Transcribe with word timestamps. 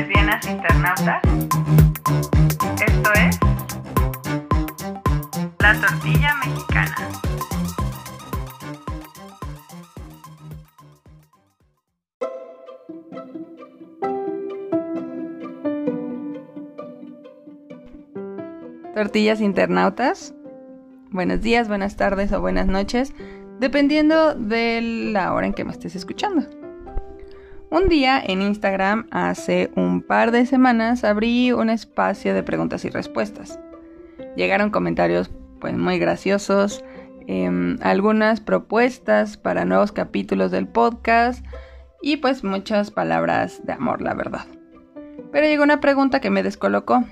lesbianas 0.00 0.46
internautas. 0.46 1.22
Esto 2.86 3.12
es 3.12 3.38
La 5.58 5.78
Tortilla 5.78 6.34
Mexicana. 6.46 6.96
Tortillas 18.94 19.40
internautas. 19.42 20.34
Buenos 21.10 21.42
días, 21.42 21.68
buenas 21.68 21.96
tardes 21.96 22.32
o 22.32 22.40
buenas 22.40 22.66
noches, 22.66 23.12
dependiendo 23.58 24.34
de 24.34 24.80
la 25.12 25.34
hora 25.34 25.46
en 25.46 25.52
que 25.52 25.64
me 25.64 25.72
estés 25.72 25.94
escuchando. 25.94 26.59
Un 27.70 27.88
día 27.88 28.20
en 28.20 28.42
Instagram, 28.42 29.06
hace 29.12 29.70
un 29.76 30.02
par 30.02 30.32
de 30.32 30.44
semanas, 30.44 31.04
abrí 31.04 31.52
un 31.52 31.70
espacio 31.70 32.34
de 32.34 32.42
preguntas 32.42 32.84
y 32.84 32.90
respuestas. 32.90 33.60
Llegaron 34.34 34.70
comentarios 34.70 35.30
pues 35.60 35.76
muy 35.76 36.00
graciosos, 36.00 36.84
em, 37.28 37.78
algunas 37.80 38.40
propuestas 38.40 39.36
para 39.36 39.64
nuevos 39.64 39.92
capítulos 39.92 40.50
del 40.50 40.66
podcast 40.66 41.46
y 42.02 42.16
pues 42.16 42.42
muchas 42.42 42.90
palabras 42.90 43.64
de 43.64 43.74
amor, 43.74 44.02
la 44.02 44.14
verdad. 44.14 44.46
Pero 45.30 45.46
llegó 45.46 45.62
una 45.62 45.80
pregunta 45.80 46.18
que 46.18 46.30
me 46.30 46.42
descolocó 46.42 47.04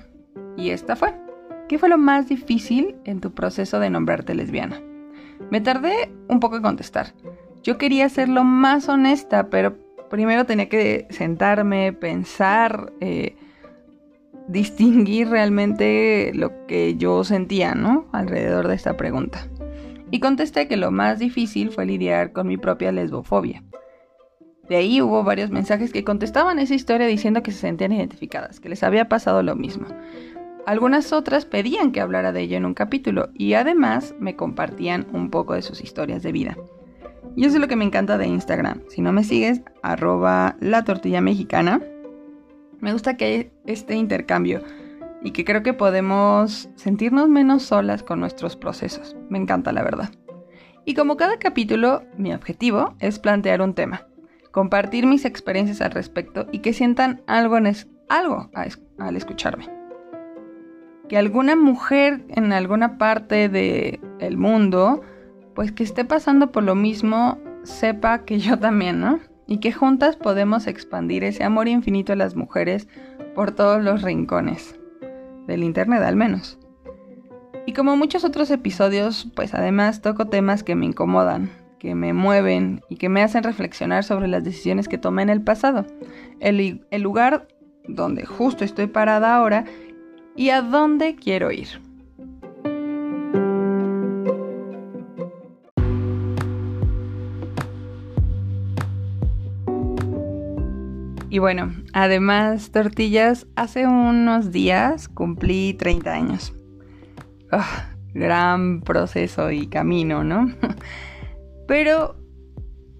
y 0.57 0.71
esta 0.71 0.97
fue, 0.97 1.13
¿qué 1.69 1.79
fue 1.79 1.87
lo 1.87 1.97
más 1.97 2.27
difícil 2.27 2.97
en 3.05 3.21
tu 3.21 3.33
proceso 3.33 3.79
de 3.79 3.91
nombrarte 3.91 4.35
lesbiana? 4.35 4.81
Me 5.51 5.61
tardé 5.61 6.11
un 6.27 6.41
poco 6.41 6.57
en 6.57 6.63
contestar. 6.63 7.13
Yo 7.63 7.77
quería 7.77 8.09
ser 8.09 8.27
lo 8.27 8.43
más 8.43 8.89
honesta, 8.89 9.49
pero 9.49 9.77
primero 10.09 10.45
tenía 10.45 10.69
que 10.69 11.07
sentarme, 11.09 11.93
pensar, 11.93 12.91
eh, 12.99 13.35
distinguir 14.47 15.29
realmente 15.29 16.31
lo 16.33 16.65
que 16.65 16.95
yo 16.95 17.23
sentía, 17.23 17.75
¿no? 17.75 18.07
Alrededor 18.11 18.67
de 18.67 18.75
esta 18.75 18.97
pregunta. 18.97 19.47
Y 20.11 20.19
contesté 20.19 20.67
que 20.67 20.77
lo 20.77 20.91
más 20.91 21.19
difícil 21.19 21.69
fue 21.69 21.85
lidiar 21.85 22.31
con 22.31 22.47
mi 22.47 22.57
propia 22.57 22.91
lesbofobia. 22.91 23.63
De 24.67 24.75
ahí 24.75 25.01
hubo 25.01 25.23
varios 25.23 25.49
mensajes 25.49 25.91
que 25.91 26.03
contestaban 26.03 26.59
esa 26.59 26.75
historia 26.75 27.07
diciendo 27.07 27.41
que 27.41 27.51
se 27.51 27.59
sentían 27.59 27.91
identificadas, 27.91 28.59
que 28.59 28.69
les 28.69 28.83
había 28.83 29.09
pasado 29.09 29.41
lo 29.43 29.55
mismo. 29.55 29.87
Algunas 30.65 31.13
otras 31.13 31.45
pedían 31.45 31.91
que 31.91 32.01
hablara 32.01 32.31
de 32.31 32.41
ello 32.41 32.57
en 32.57 32.65
un 32.65 32.75
capítulo 32.75 33.29
y 33.33 33.53
además 33.53 34.13
me 34.19 34.35
compartían 34.35 35.07
un 35.13 35.31
poco 35.31 35.53
de 35.55 35.63
sus 35.63 35.81
historias 35.81 36.21
de 36.21 36.31
vida. 36.31 36.57
Y 37.35 37.45
eso 37.45 37.55
es 37.55 37.61
lo 37.61 37.67
que 37.67 37.75
me 37.75 37.85
encanta 37.85 38.17
de 38.17 38.27
Instagram. 38.27 38.81
Si 38.89 39.01
no 39.01 39.11
me 39.11 39.23
sigues, 39.23 39.61
arroba 39.81 40.55
la 40.59 40.83
tortilla 40.83 41.21
mexicana. 41.21 41.81
Me 42.79 42.93
gusta 42.93 43.17
que 43.17 43.25
hay 43.25 43.51
este 43.65 43.95
intercambio 43.95 44.61
y 45.21 45.31
que 45.31 45.45
creo 45.45 45.63
que 45.63 45.73
podemos 45.73 46.69
sentirnos 46.75 47.29
menos 47.29 47.63
solas 47.63 48.03
con 48.03 48.19
nuestros 48.19 48.55
procesos. 48.55 49.15
Me 49.29 49.37
encanta 49.37 49.71
la 49.71 49.83
verdad. 49.83 50.09
Y 50.85 50.93
como 50.95 51.17
cada 51.17 51.37
capítulo, 51.37 52.03
mi 52.17 52.33
objetivo 52.33 52.95
es 52.99 53.19
plantear 53.19 53.61
un 53.61 53.73
tema, 53.73 54.07
compartir 54.51 55.05
mis 55.05 55.25
experiencias 55.25 55.81
al 55.81 55.91
respecto 55.91 56.47
y 56.51 56.59
que 56.59 56.73
sientan 56.73 57.21
algo, 57.27 57.57
en 57.57 57.71
algo 58.07 58.49
al 58.97 59.15
escucharme. 59.15 59.69
Que 61.07 61.17
alguna 61.17 61.55
mujer 61.55 62.23
en 62.29 62.53
alguna 62.53 62.97
parte 62.97 63.49
del 63.49 64.37
mundo 64.37 65.01
pues 65.59 65.73
que 65.73 65.83
esté 65.83 66.05
pasando 66.05 66.53
por 66.53 66.63
lo 66.63 66.73
mismo, 66.73 67.37
sepa 67.63 68.19
que 68.19 68.39
yo 68.39 68.57
también, 68.57 69.01
¿no? 69.01 69.19
Y 69.45 69.57
que 69.57 69.73
juntas 69.73 70.15
podemos 70.15 70.67
expandir 70.67 71.25
ese 71.25 71.43
amor 71.43 71.67
infinito 71.67 72.13
a 72.13 72.15
las 72.15 72.37
mujeres 72.37 72.87
por 73.35 73.51
todos 73.51 73.83
los 73.83 74.01
rincones 74.01 74.79
del 75.47 75.65
Internet 75.65 76.01
al 76.03 76.15
menos. 76.15 76.57
Y 77.65 77.73
como 77.73 77.97
muchos 77.97 78.23
otros 78.23 78.49
episodios, 78.51 79.27
pues 79.35 79.53
además 79.53 80.01
toco 80.01 80.27
temas 80.27 80.63
que 80.63 80.75
me 80.75 80.85
incomodan, 80.85 81.51
que 81.77 81.93
me 81.93 82.13
mueven 82.13 82.79
y 82.87 82.95
que 82.95 83.09
me 83.09 83.21
hacen 83.21 83.43
reflexionar 83.43 84.05
sobre 84.05 84.29
las 84.29 84.45
decisiones 84.45 84.87
que 84.87 84.97
tomé 84.97 85.23
en 85.23 85.29
el 85.29 85.41
pasado, 85.41 85.85
el, 86.39 86.85
lugar 87.01 87.49
donde 87.85 88.25
justo 88.25 88.63
estoy 88.63 88.87
parada 88.87 89.35
ahora 89.35 89.65
y 90.37 90.51
a 90.51 90.61
dónde 90.61 91.17
quiero 91.17 91.51
ir. 91.51 91.88
Y 101.29 101.37
bueno, 101.37 101.71
además, 101.93 102.71
tortillas, 102.71 103.45
hace 103.55 103.85
unos 103.85 104.51
días 104.51 105.07
cumplí 105.07 105.75
30 105.75 106.11
años. 106.11 106.53
Ah, 107.51 107.91
gran 108.15 108.81
proceso 108.81 109.51
y 109.51 109.67
camino, 109.67 110.23
¿no? 110.23 110.51
Pero 111.67 112.15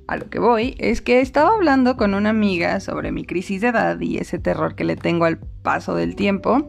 a 0.08 0.18
lo 0.18 0.30
que 0.30 0.40
voy 0.40 0.76
es 0.78 1.02
que 1.02 1.22
estaba 1.22 1.54
hablando 1.56 1.98
con 1.98 2.14
una 2.14 2.30
amiga 2.30 2.80
sobre 2.80 3.12
mi 3.12 3.26
crisis 3.26 3.62
de 3.62 3.70
edad 3.70 4.00
y 4.00 4.18
ese 4.18 4.38
terror 4.38 4.76
que 4.76 4.84
le 4.84 4.96
tengo 4.96 5.26
al 5.26 5.40
paso 5.40 5.96
del 5.96 6.16
tiempo. 6.16 6.68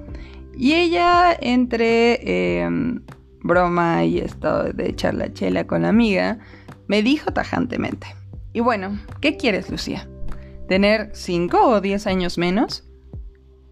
Y 0.56 0.74
ella, 0.74 1.36
entre 1.38 2.62
em, 2.62 3.02
broma 3.42 4.04
y 4.04 4.18
esto 4.18 4.64
de 4.64 4.88
echar 4.88 5.14
la 5.14 5.32
chela 5.32 5.66
con 5.66 5.82
la 5.82 5.88
amiga, 5.88 6.38
me 6.86 7.02
dijo 7.02 7.32
tajantemente. 7.32 8.06
Y 8.52 8.60
bueno, 8.60 8.98
¿qué 9.20 9.36
quieres, 9.36 9.70
Lucía? 9.70 10.09
Tener 10.70 11.10
5 11.14 11.66
o 11.66 11.80
10 11.80 12.06
años 12.06 12.38
menos? 12.38 12.84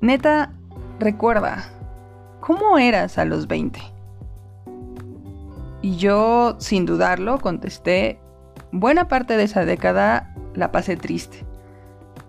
Neta, 0.01 0.55
recuerda, 0.99 1.69
¿cómo 2.41 2.77
eras 2.77 3.19
a 3.19 3.25
los 3.25 3.47
20? 3.47 3.81
Y 5.81 5.97
yo, 5.97 6.57
sin 6.59 6.87
dudarlo, 6.87 7.39
contesté, 7.39 8.19
buena 8.73 9.07
parte 9.07 9.37
de 9.37 9.45
esa 9.45 9.65
década 9.65 10.35
la 10.55 10.73
pasé 10.73 10.97
triste 10.97 11.47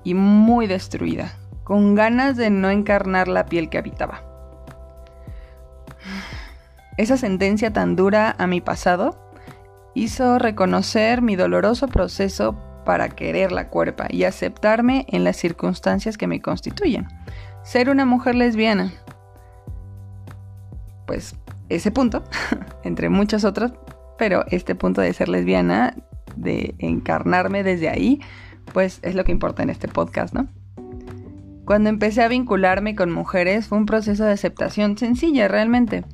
y 0.04 0.14
muy 0.14 0.68
destruida, 0.68 1.34
con 1.64 1.96
ganas 1.96 2.38
de 2.38 2.52
no 2.52 2.70
encarnar 2.70 3.28
la 3.28 3.48
piel 3.48 3.72
que 3.72 3.80
habitaba. 3.80 4.22
Esa 6.96 7.18
sentencia 7.18 7.74
tan 7.74 7.96
dura 7.96 8.36
a 8.38 8.46
mi 8.46 8.62
pasado 8.62 9.34
hizo 9.96 10.38
reconocer 10.38 11.24
mi 11.24 11.36
doloroso 11.36 11.88
proceso 11.88 12.69
para 12.90 13.10
querer 13.10 13.52
la 13.52 13.68
cuerpa 13.68 14.08
y 14.10 14.24
aceptarme 14.24 15.06
en 15.10 15.24
las 15.24 15.38
circunstancias 15.38 16.18
que 16.18 16.26
me 16.26 16.42
constituyen. 16.42 17.06
Ser 17.62 17.88
una 17.88 18.04
mujer 18.04 18.34
lesbiana. 18.34 18.92
Pues 21.06 21.36
ese 21.70 21.92
punto, 21.92 22.24
entre 22.84 23.10
muchos 23.10 23.44
otros, 23.44 23.74
pero 24.18 24.44
este 24.48 24.74
punto 24.74 25.02
de 25.02 25.14
ser 25.14 25.30
lesbiana, 25.30 25.98
de 26.36 26.74
encarnarme 26.80 27.62
desde 27.62 27.90
ahí, 27.90 28.22
pues 28.74 28.98
es 29.04 29.14
lo 29.14 29.24
que 29.24 29.34
importa 29.34 29.62
en 29.62 29.70
este 29.70 29.88
podcast, 29.88 30.34
¿no? 30.34 30.48
Cuando 31.66 31.92
empecé 31.92 32.24
a 32.24 32.28
vincularme 32.28 32.96
con 32.96 33.12
mujeres 33.12 33.68
fue 33.68 33.78
un 33.78 33.86
proceso 33.86 34.26
de 34.26 34.32
aceptación 34.32 34.98
sencilla 34.98 35.48
realmente. 35.48 36.06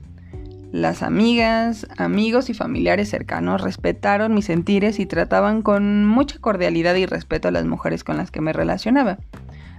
Las 0.76 1.04
amigas, 1.04 1.88
amigos 1.98 2.50
y 2.50 2.54
familiares 2.54 3.08
cercanos 3.08 3.62
respetaron 3.62 4.34
mis 4.34 4.44
sentires 4.44 5.00
y 5.00 5.06
trataban 5.06 5.62
con 5.62 6.06
mucha 6.06 6.38
cordialidad 6.40 6.96
y 6.96 7.06
respeto 7.06 7.48
a 7.48 7.52
las 7.52 7.64
mujeres 7.64 8.04
con 8.04 8.18
las 8.18 8.30
que 8.30 8.42
me 8.42 8.52
relacionaba, 8.52 9.18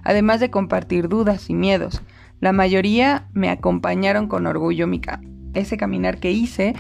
además 0.05 0.41
de 0.41 0.49
compartir 0.49 1.11
dudas 1.11 1.51
y 1.51 1.55
miedos. 1.55 2.01
La 2.41 2.55
mayoría 2.55 3.29
me 3.35 3.51
acompañaron 3.51 4.27
con 4.27 4.47
orgullo 4.47 4.87
mi 4.87 5.03
ese 5.53 5.77
caminar 5.77 6.17
que 6.17 6.31
hice 6.31 6.75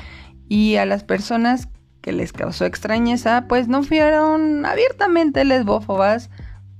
y 0.48 0.76
a 0.76 0.86
las 0.86 1.04
personas 1.04 1.68
que 2.00 2.12
les 2.12 2.32
causó 2.32 2.64
extrañeza, 2.64 3.44
pues 3.46 3.68
no 3.68 3.82
fueron 3.82 4.64
abiertamente 4.64 5.44
lesbófobas 5.44 6.30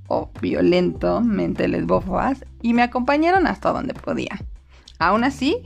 o 0.07 0.31
violentamente 0.41 1.67
lesbófobas 1.67 2.45
y 2.63 2.73
me 2.73 2.81
acompañaron 2.81 3.45
hasta 3.45 3.71
donde 3.73 3.93
podían. 3.93 4.39
Aún 4.97 5.23
así, 5.23 5.63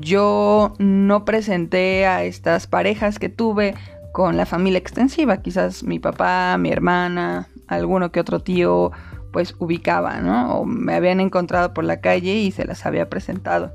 yo 0.00 0.74
no 0.78 1.24
presenté 1.24 2.06
a 2.06 2.24
estas 2.24 2.66
parejas 2.66 3.18
que 3.18 3.28
tuve 3.28 3.74
con 4.12 4.36
la 4.36 4.46
familia 4.46 4.78
extensiva, 4.78 5.38
quizás 5.38 5.82
mi 5.82 5.98
papá, 5.98 6.56
mi 6.58 6.70
hermana, 6.70 7.48
alguno 7.66 8.12
que 8.12 8.20
otro 8.20 8.40
tío 8.40 8.92
pues 9.32 9.56
ubicaba, 9.58 10.20
¿no? 10.20 10.58
O 10.58 10.64
me 10.64 10.94
habían 10.94 11.20
encontrado 11.20 11.74
por 11.74 11.84
la 11.84 12.00
calle 12.00 12.36
y 12.36 12.52
se 12.52 12.64
las 12.64 12.86
había 12.86 13.10
presentado. 13.10 13.72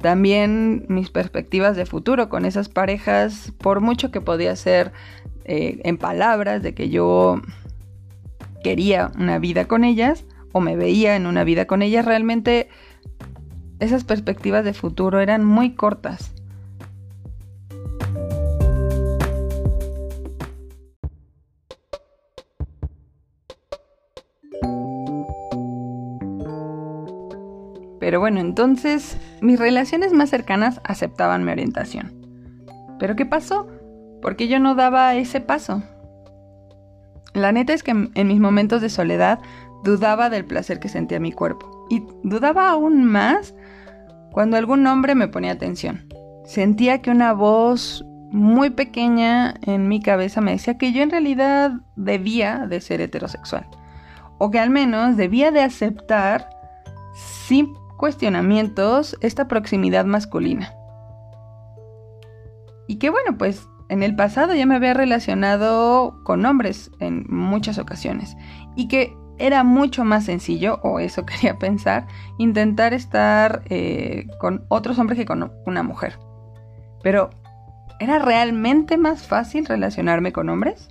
También 0.00 0.84
mis 0.88 1.10
perspectivas 1.10 1.76
de 1.76 1.86
futuro 1.86 2.28
con 2.28 2.44
esas 2.44 2.68
parejas, 2.68 3.52
por 3.58 3.80
mucho 3.80 4.10
que 4.10 4.20
podía 4.20 4.56
ser 4.56 4.92
eh, 5.44 5.80
en 5.84 5.96
palabras 5.96 6.62
de 6.62 6.74
que 6.74 6.88
yo 6.88 7.40
quería 8.64 9.12
una 9.16 9.38
vida 9.38 9.66
con 9.66 9.84
ellas 9.84 10.24
o 10.50 10.60
me 10.60 10.76
veía 10.76 11.14
en 11.14 11.26
una 11.26 11.44
vida 11.44 11.66
con 11.66 11.82
ellas, 11.82 12.04
realmente 12.04 12.68
esas 13.82 14.04
perspectivas 14.04 14.64
de 14.64 14.74
futuro 14.74 15.20
eran 15.20 15.44
muy 15.44 15.74
cortas. 15.74 16.32
Pero 27.98 28.20
bueno, 28.20 28.40
entonces 28.40 29.16
mis 29.40 29.58
relaciones 29.58 30.12
más 30.12 30.30
cercanas 30.30 30.80
aceptaban 30.84 31.44
mi 31.44 31.52
orientación. 31.52 32.12
¿Pero 32.98 33.16
qué 33.16 33.26
pasó? 33.26 33.68
Porque 34.20 34.48
yo 34.48 34.60
no 34.60 34.74
daba 34.74 35.14
ese 35.14 35.40
paso. 35.40 35.82
La 37.34 37.52
neta 37.52 37.72
es 37.72 37.82
que 37.82 37.90
en 37.92 38.28
mis 38.28 38.40
momentos 38.40 38.82
de 38.82 38.90
soledad 38.90 39.40
dudaba 39.82 40.30
del 40.30 40.44
placer 40.44 40.78
que 40.78 40.88
sentía 40.88 41.20
mi 41.20 41.32
cuerpo. 41.32 41.86
Y 41.90 42.02
dudaba 42.22 42.68
aún 42.70 43.04
más 43.04 43.54
cuando 44.32 44.56
algún 44.56 44.86
hombre 44.86 45.14
me 45.14 45.28
ponía 45.28 45.52
atención. 45.52 46.08
Sentía 46.44 47.02
que 47.02 47.10
una 47.10 47.32
voz 47.32 48.04
muy 48.30 48.70
pequeña 48.70 49.54
en 49.62 49.88
mi 49.88 50.00
cabeza 50.00 50.40
me 50.40 50.52
decía 50.52 50.78
que 50.78 50.92
yo 50.92 51.02
en 51.02 51.10
realidad 51.10 51.72
debía 51.96 52.66
de 52.66 52.80
ser 52.80 53.00
heterosexual. 53.00 53.68
O 54.38 54.50
que 54.50 54.58
al 54.58 54.70
menos 54.70 55.16
debía 55.16 55.50
de 55.50 55.60
aceptar 55.60 56.48
sin 57.46 57.74
cuestionamientos 57.98 59.16
esta 59.20 59.46
proximidad 59.46 60.06
masculina. 60.06 60.72
Y 62.88 62.96
que 62.96 63.10
bueno, 63.10 63.36
pues 63.38 63.68
en 63.88 64.02
el 64.02 64.16
pasado 64.16 64.54
ya 64.54 64.66
me 64.66 64.76
había 64.76 64.94
relacionado 64.94 66.18
con 66.24 66.44
hombres 66.46 66.90
en 66.98 67.26
muchas 67.28 67.78
ocasiones. 67.78 68.36
Y 68.74 68.88
que 68.88 69.14
era 69.42 69.64
mucho 69.64 70.04
más 70.04 70.24
sencillo, 70.24 70.78
o 70.82 71.00
eso 71.00 71.26
quería 71.26 71.58
pensar, 71.58 72.06
intentar 72.38 72.94
estar 72.94 73.62
eh, 73.68 74.28
con 74.38 74.64
otros 74.68 74.98
hombres 74.98 75.18
que 75.18 75.26
con 75.26 75.52
una 75.66 75.82
mujer. 75.82 76.18
Pero, 77.02 77.30
¿era 77.98 78.20
realmente 78.20 78.96
más 78.96 79.26
fácil 79.26 79.66
relacionarme 79.66 80.32
con 80.32 80.48
hombres? 80.48 80.88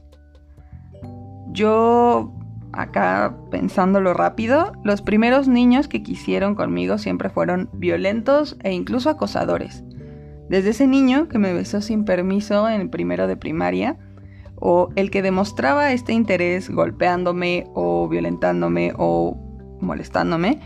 Yo 1.54 2.34
acá 2.74 3.36
pensándolo 3.50 4.14
rápido, 4.14 4.74
los 4.84 5.02
primeros 5.02 5.48
niños 5.48 5.88
que 5.88 6.04
quisieron 6.04 6.56
conmigo 6.56 6.98
siempre 6.98 7.30
fueron 7.30 7.70
violentos 7.74 8.58
e 8.64 8.74
incluso 8.74 9.10
acosadores. 9.10 9.84
Desde 10.50 10.72
ese 10.72 10.88
niño 10.88 11.30
que 11.30 11.38
me 11.38 11.54
besó 11.54 11.80
sin 11.82 12.04
permiso 12.04 12.68
en 12.70 12.82
el 12.82 12.90
primero 12.90 13.28
de 13.28 13.38
primaria, 13.38 13.98
o 14.62 14.90
el 14.96 15.12
que 15.12 15.22
demostraba 15.22 15.92
este 15.92 16.14
interés 16.14 16.70
golpeándome 16.70 17.66
o 17.74 18.08
violentándome 18.08 18.94
o 18.98 19.36
molestándome, 19.82 20.60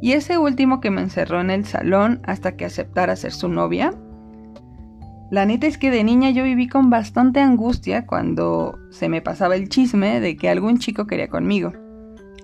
y 0.00 0.12
ese 0.12 0.38
último 0.38 0.80
que 0.80 0.90
me 0.90 1.02
encerró 1.02 1.40
en 1.40 1.50
el 1.50 1.64
salón 1.64 2.20
hasta 2.24 2.56
que 2.56 2.64
aceptara 2.64 3.14
ser 3.14 3.32
su 3.32 3.48
novia. 3.48 3.94
La 5.30 5.46
neta 5.46 5.66
es 5.66 5.78
que 5.78 5.90
de 5.90 6.02
niña 6.02 6.30
yo 6.30 6.42
viví 6.44 6.66
con 6.66 6.90
bastante 6.90 7.40
angustia 7.40 8.06
cuando 8.06 8.78
se 8.90 9.08
me 9.08 9.22
pasaba 9.22 9.54
el 9.54 9.68
chisme 9.68 10.18
de 10.18 10.36
que 10.36 10.48
algún 10.48 10.78
chico 10.78 11.06
quería 11.06 11.28
conmigo. 11.28 11.72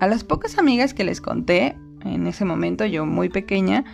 A 0.01 0.07
las 0.07 0.25
pocas 0.25 0.59
amigas 0.59 0.95
que 0.95 1.05
les 1.05 1.21
conté, 1.21 1.77
en 2.05 2.27
ese 2.27 2.45
momento 2.45 2.87
yo 2.87 3.05
muy 3.07 3.29
pequeña, 3.29 3.85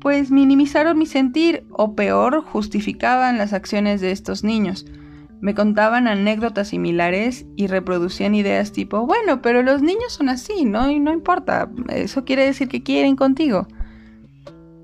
pues 0.00 0.30
minimizaron 0.32 0.98
mi 0.98 1.06
sentir 1.06 1.64
o 1.70 1.94
peor 1.94 2.42
justificaban 2.42 3.38
las 3.38 3.52
acciones 3.52 4.00
de 4.00 4.10
estos 4.10 4.42
niños. 4.44 4.84
Me 5.42 5.56
contaban 5.56 6.06
anécdotas 6.06 6.68
similares 6.68 7.46
y 7.56 7.66
reproducían 7.66 8.36
ideas 8.36 8.70
tipo, 8.70 9.04
bueno, 9.04 9.42
pero 9.42 9.62
los 9.62 9.82
niños 9.82 10.12
son 10.12 10.28
así, 10.28 10.64
¿no? 10.64 10.88
Y 10.88 11.00
no 11.00 11.12
importa, 11.12 11.68
eso 11.88 12.24
quiere 12.24 12.44
decir 12.44 12.68
que 12.68 12.84
quieren 12.84 13.16
contigo. 13.16 13.66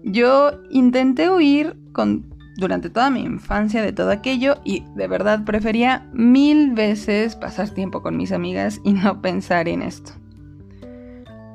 Yo 0.03 0.51
intenté 0.71 1.31
huir 1.31 1.77
durante 2.57 2.91
toda 2.91 3.09
mi 3.09 3.21
infancia 3.21 3.83
de 3.83 3.93
todo 3.93 4.11
aquello 4.11 4.57
y 4.65 4.83
de 4.97 5.07
verdad 5.07 5.45
prefería 5.45 6.11
mil 6.13 6.73
veces 6.73 7.37
pasar 7.37 7.71
tiempo 7.71 8.03
con 8.03 8.17
mis 8.17 8.33
amigas 8.33 8.81
y 8.83 8.95
no 8.95 9.23
pensar 9.23 9.69
en 9.69 9.81
esto. 9.81 10.11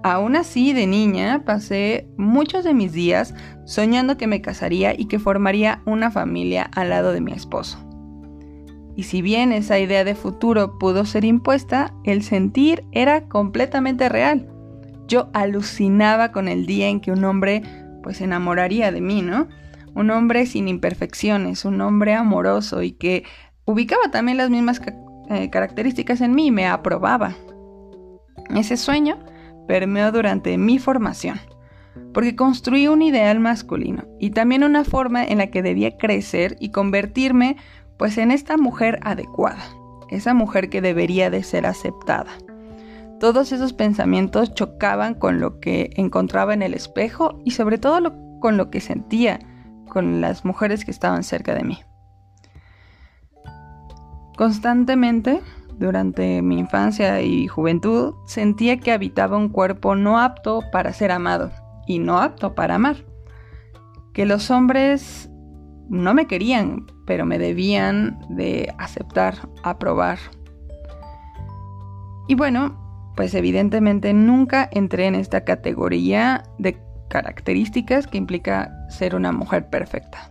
Aún 0.06 0.38
así, 0.38 0.72
de 0.72 0.88
niña, 0.88 1.44
pasé 1.44 2.08
muchos 2.16 2.64
de 2.64 2.74
mis 2.74 2.94
días 2.94 3.36
soñando 3.66 4.16
que 4.16 4.28
me 4.28 4.42
casaría 4.42 4.98
y 4.98 5.10
que 5.10 5.20
formaría 5.20 5.82
una 5.86 6.10
familia 6.10 6.70
al 6.74 6.90
lado 6.90 7.12
de 7.12 7.20
mi 7.20 7.34
esposo. 7.34 7.78
Y 8.96 9.04
si 9.04 9.22
bien 9.22 9.52
esa 9.52 9.80
idea 9.80 10.04
de 10.04 10.16
futuro 10.16 10.78
pudo 10.78 11.06
ser 11.06 11.26
impuesta, 11.26 11.94
el 12.04 12.24
sentir 12.24 12.86
era 12.92 13.28
completamente 13.28 14.08
real. 14.10 14.48
Yo 15.08 15.30
alucinaba 15.34 16.32
con 16.32 16.48
el 16.48 16.66
día 16.66 16.88
en 16.88 17.00
que 17.00 17.12
un 17.12 17.24
hombre 17.24 17.64
pues 18.04 18.18
se 18.18 18.26
enamoraría 18.26 18.92
de 18.92 19.02
mí, 19.02 19.22
¿no? 19.22 19.48
Un 19.96 20.12
hombre 20.12 20.46
sin 20.46 20.68
imperfecciones, 20.68 21.66
un 21.66 21.82
hombre 21.82 22.14
amoroso 22.14 22.82
y 22.82 22.92
que 22.92 23.24
ubicaba 23.66 24.12
también 24.12 24.38
las 24.38 24.50
mismas 24.50 24.82
eh, 25.30 25.50
características 25.50 26.22
en 26.22 26.36
mí 26.36 26.48
y 26.48 26.52
me 26.52 26.68
aprobaba. 26.68 27.36
Ese 28.56 28.78
sueño 28.78 29.20
permeó 29.68 30.12
durante 30.12 30.58
mi 30.58 30.80
formación, 30.80 31.40
porque 32.14 32.36
construí 32.36 32.88
un 32.88 33.02
ideal 33.02 33.40
masculino 33.40 34.06
y 34.20 34.32
también 34.32 34.64
una 34.64 34.84
forma 34.84 35.24
en 35.24 35.38
la 35.38 35.48
que 35.48 35.64
debía 35.64 35.98
crecer 35.98 36.58
y 36.60 36.72
convertirme 36.72 37.56
pues 38.04 38.18
en 38.18 38.32
esta 38.32 38.58
mujer 38.58 39.00
adecuada, 39.04 39.64
esa 40.10 40.34
mujer 40.34 40.70
que 40.70 40.82
debería 40.82 41.30
de 41.30 41.42
ser 41.42 41.66
aceptada. 41.66 42.32
Todos 43.22 43.54
esos 43.54 43.72
pensamientos 43.72 44.54
chocaban 44.54 45.14
con 45.14 45.40
lo 45.40 45.62
que 45.62 45.90
encontraba 45.96 46.54
en 46.54 46.64
el 46.64 46.74
espejo 46.74 47.40
y 47.46 47.52
sobre 47.52 47.78
todo 47.78 48.14
con 48.42 48.58
lo 48.58 48.70
que 48.70 48.82
sentía 48.82 49.40
con 49.88 50.20
las 50.20 50.44
mujeres 50.44 50.84
que 50.84 50.92
estaban 50.92 51.24
cerca 51.24 51.56
de 51.56 51.64
mí. 51.64 51.80
Constantemente 54.36 55.40
durante 55.80 56.42
mi 56.42 56.60
infancia 56.60 57.22
y 57.22 57.48
juventud 57.48 58.16
sentía 58.26 58.82
que 58.82 58.92
habitaba 58.92 59.38
un 59.38 59.48
cuerpo 59.48 59.96
no 59.96 60.20
apto 60.20 60.60
para 60.74 60.92
ser 60.92 61.14
amado 61.14 61.54
y 61.88 62.00
no 62.00 62.20
apto 62.20 62.54
para 62.54 62.76
amar. 62.76 62.98
Que 64.14 64.26
los 64.26 64.52
hombres 64.52 65.30
no 65.88 66.14
me 66.14 66.28
querían, 66.28 66.86
pero 67.06 67.26
me 67.26 67.40
debían 67.40 68.20
de 68.30 68.74
aceptar, 68.78 69.50
aprobar. 69.64 70.20
Y 72.28 72.36
bueno, 72.36 72.80
pues 73.16 73.34
evidentemente 73.34 74.14
nunca 74.14 74.70
entré 74.72 75.08
en 75.08 75.16
esta 75.16 75.44
categoría 75.44 76.44
de 76.58 76.78
características 77.10 78.08
que 78.08 78.18
implica 78.18 78.88
ser 78.90 79.16
una 79.16 79.32
mujer 79.32 79.70
perfecta. 79.70 80.30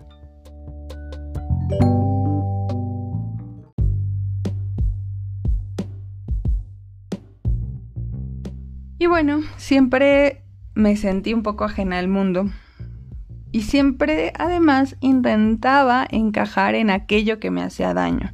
Y 8.98 9.06
bueno, 9.06 9.40
siempre 9.56 10.44
me 10.74 10.96
sentí 10.96 11.34
un 11.34 11.42
poco 11.42 11.64
ajena 11.64 11.98
al 11.98 12.08
mundo. 12.08 12.46
Y 13.52 13.62
siempre, 13.62 14.32
además, 14.38 14.96
intentaba 15.00 16.06
encajar 16.10 16.74
en 16.74 16.90
aquello 16.90 17.38
que 17.38 17.50
me 17.50 17.62
hacía 17.62 17.92
daño. 17.92 18.32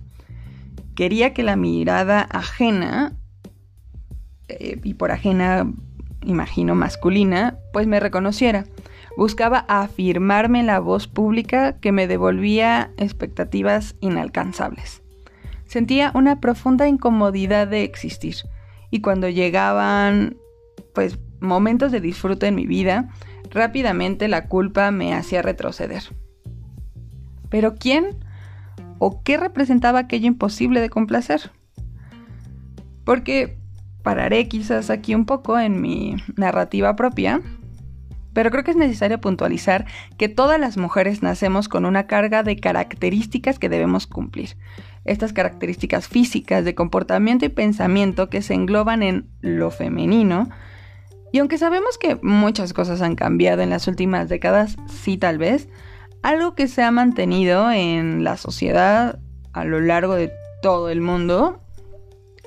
Quería 0.95 1.35
que 1.35 1.43
la 1.43 1.57
mirada 1.57 2.21
ajena, 2.23 3.17
eh, 4.49 4.81
y 4.83 4.95
por 4.95 5.11
ajena 5.11 5.71
imagino 6.25 6.75
masculina, 6.75 7.59
pues 7.73 7.87
me 7.87 8.01
reconociera. 8.01 8.65
Buscaba 9.17 9.65
afirmarme 9.69 10.61
en 10.61 10.67
la 10.67 10.79
voz 10.79 11.09
pública 11.09 11.79
que 11.81 11.91
me 11.91 12.07
devolvía 12.07 12.93
expectativas 12.97 13.97
inalcanzables. 14.01 15.03
Sentía 15.67 16.13
una 16.15 16.41
profunda 16.41 16.89
incomodidad 16.89 17.67
de 17.67 17.83
existir. 17.83 18.37
Y 18.91 19.01
cuando 19.01 19.29
llegaban 19.29 20.37
pues 20.95 21.19
momentos 21.41 21.93
de 21.93 22.01
disfrute 22.01 22.47
en 22.47 22.55
mi 22.55 22.67
vida, 22.67 23.09
rápidamente 23.51 24.29
la 24.29 24.47
culpa 24.47 24.91
me 24.91 25.15
hacía 25.15 25.43
retroceder. 25.43 26.03
Pero 27.51 27.75
¿quién 27.75 28.17
o 28.99 29.23
qué 29.23 29.37
representaba 29.37 30.01
aquello 30.01 30.27
imposible 30.27 30.81
de 30.81 30.91
complacer? 30.91 31.51
Porque 33.05 33.59
pararé 34.03 34.49
quizás 34.49 34.91
aquí 34.91 35.15
un 35.15 35.27
poco 35.27 35.59
en 35.59 35.81
mi 35.81 36.17
narrativa 36.37 36.95
propia, 36.97 37.41
pero 38.33 38.51
creo 38.51 38.63
que 38.63 38.71
es 38.71 38.77
necesario 38.77 39.21
puntualizar 39.21 39.87
que 40.17 40.29
todas 40.29 40.61
las 40.61 40.77
mujeres 40.77 41.23
nacemos 41.23 41.69
con 41.69 41.85
una 41.85 42.07
carga 42.07 42.43
de 42.43 42.57
características 42.57 43.59
que 43.59 43.69
debemos 43.69 44.07
cumplir. 44.07 44.57
Estas 45.05 45.33
características 45.33 46.07
físicas 46.07 46.65
de 46.65 46.75
comportamiento 46.75 47.47
y 47.47 47.49
pensamiento 47.49 48.29
que 48.29 48.43
se 48.43 48.55
engloban 48.55 49.03
en 49.03 49.29
lo 49.41 49.71
femenino, 49.71 50.51
y 51.33 51.39
aunque 51.39 51.59
sabemos 51.59 51.99
que 51.99 52.19
muchas 52.23 52.73
cosas 52.73 53.03
han 53.03 53.15
cambiado 53.15 53.63
en 53.63 53.71
las 53.71 53.87
últimas 53.87 54.29
décadas, 54.29 54.77
sí 54.89 55.19
tal 55.19 55.39
vez, 55.39 55.69
algo 56.23 56.55
que 56.55 56.69
se 56.69 56.83
ha 56.83 56.91
mantenido 56.91 57.71
en 57.71 58.25
la 58.25 58.37
sociedad 58.37 59.19
a 59.53 59.65
lo 59.65 59.81
largo 59.81 60.15
de 60.15 60.33
todo 60.63 60.89
el 60.89 61.01
mundo 61.01 61.61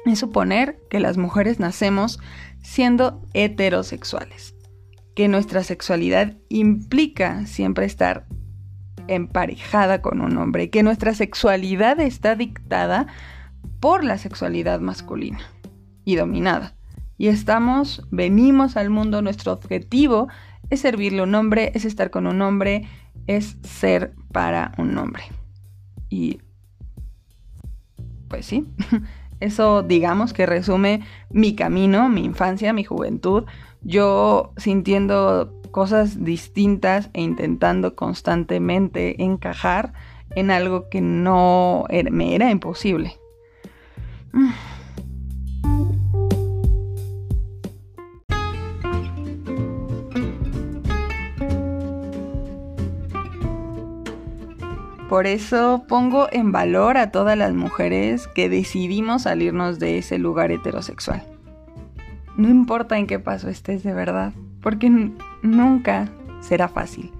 es 0.05 0.19
suponer 0.19 0.79
que 0.89 0.99
las 0.99 1.17
mujeres 1.17 1.59
nacemos 1.59 2.19
siendo 2.63 3.21
heterosexuales, 3.33 4.55
que 5.15 5.27
nuestra 5.27 5.63
sexualidad 5.63 6.37
implica 6.49 7.45
siempre 7.45 7.85
estar 7.85 8.25
emparejada 9.07 10.01
con 10.01 10.21
un 10.21 10.37
hombre, 10.37 10.69
que 10.69 10.83
nuestra 10.83 11.13
sexualidad 11.13 11.99
está 11.99 12.35
dictada 12.35 13.07
por 13.79 14.03
la 14.03 14.17
sexualidad 14.17 14.79
masculina 14.79 15.39
y 16.03 16.15
dominada 16.15 16.75
y 17.21 17.27
estamos, 17.27 18.01
venimos 18.09 18.77
al 18.77 18.89
mundo, 18.89 19.21
nuestro 19.21 19.53
objetivo 19.53 20.27
es 20.71 20.79
servirle 20.79 21.19
a 21.19 21.25
un 21.25 21.35
hombre, 21.35 21.71
es 21.75 21.85
estar 21.85 22.09
con 22.09 22.25
un 22.25 22.41
hombre, 22.41 22.87
es 23.27 23.57
ser 23.61 24.15
para 24.31 24.71
un 24.79 24.97
hombre. 24.97 25.25
Y 26.09 26.39
pues 28.27 28.47
sí, 28.47 28.65
eso 29.39 29.83
digamos 29.83 30.33
que 30.33 30.47
resume 30.47 31.01
mi 31.29 31.53
camino, 31.53 32.09
mi 32.09 32.25
infancia, 32.25 32.73
mi 32.73 32.83
juventud, 32.83 33.43
yo 33.83 34.51
sintiendo 34.57 35.61
cosas 35.69 36.23
distintas 36.23 37.11
e 37.13 37.21
intentando 37.21 37.95
constantemente 37.95 39.21
encajar 39.21 39.93
en 40.31 40.49
algo 40.49 40.89
que 40.89 41.01
no 41.01 41.85
me 42.09 42.33
era 42.33 42.49
imposible. 42.49 43.15
Por 55.11 55.27
eso 55.27 55.83
pongo 55.89 56.29
en 56.31 56.53
valor 56.53 56.95
a 56.95 57.11
todas 57.11 57.37
las 57.37 57.53
mujeres 57.53 58.29
que 58.29 58.47
decidimos 58.47 59.23
salirnos 59.23 59.77
de 59.77 59.97
ese 59.97 60.17
lugar 60.17 60.53
heterosexual. 60.53 61.21
No 62.37 62.47
importa 62.47 62.97
en 62.97 63.07
qué 63.07 63.19
paso 63.19 63.49
estés 63.49 63.83
de 63.83 63.93
verdad, 63.93 64.31
porque 64.61 64.89
nunca 65.41 66.07
será 66.39 66.69
fácil. 66.69 67.11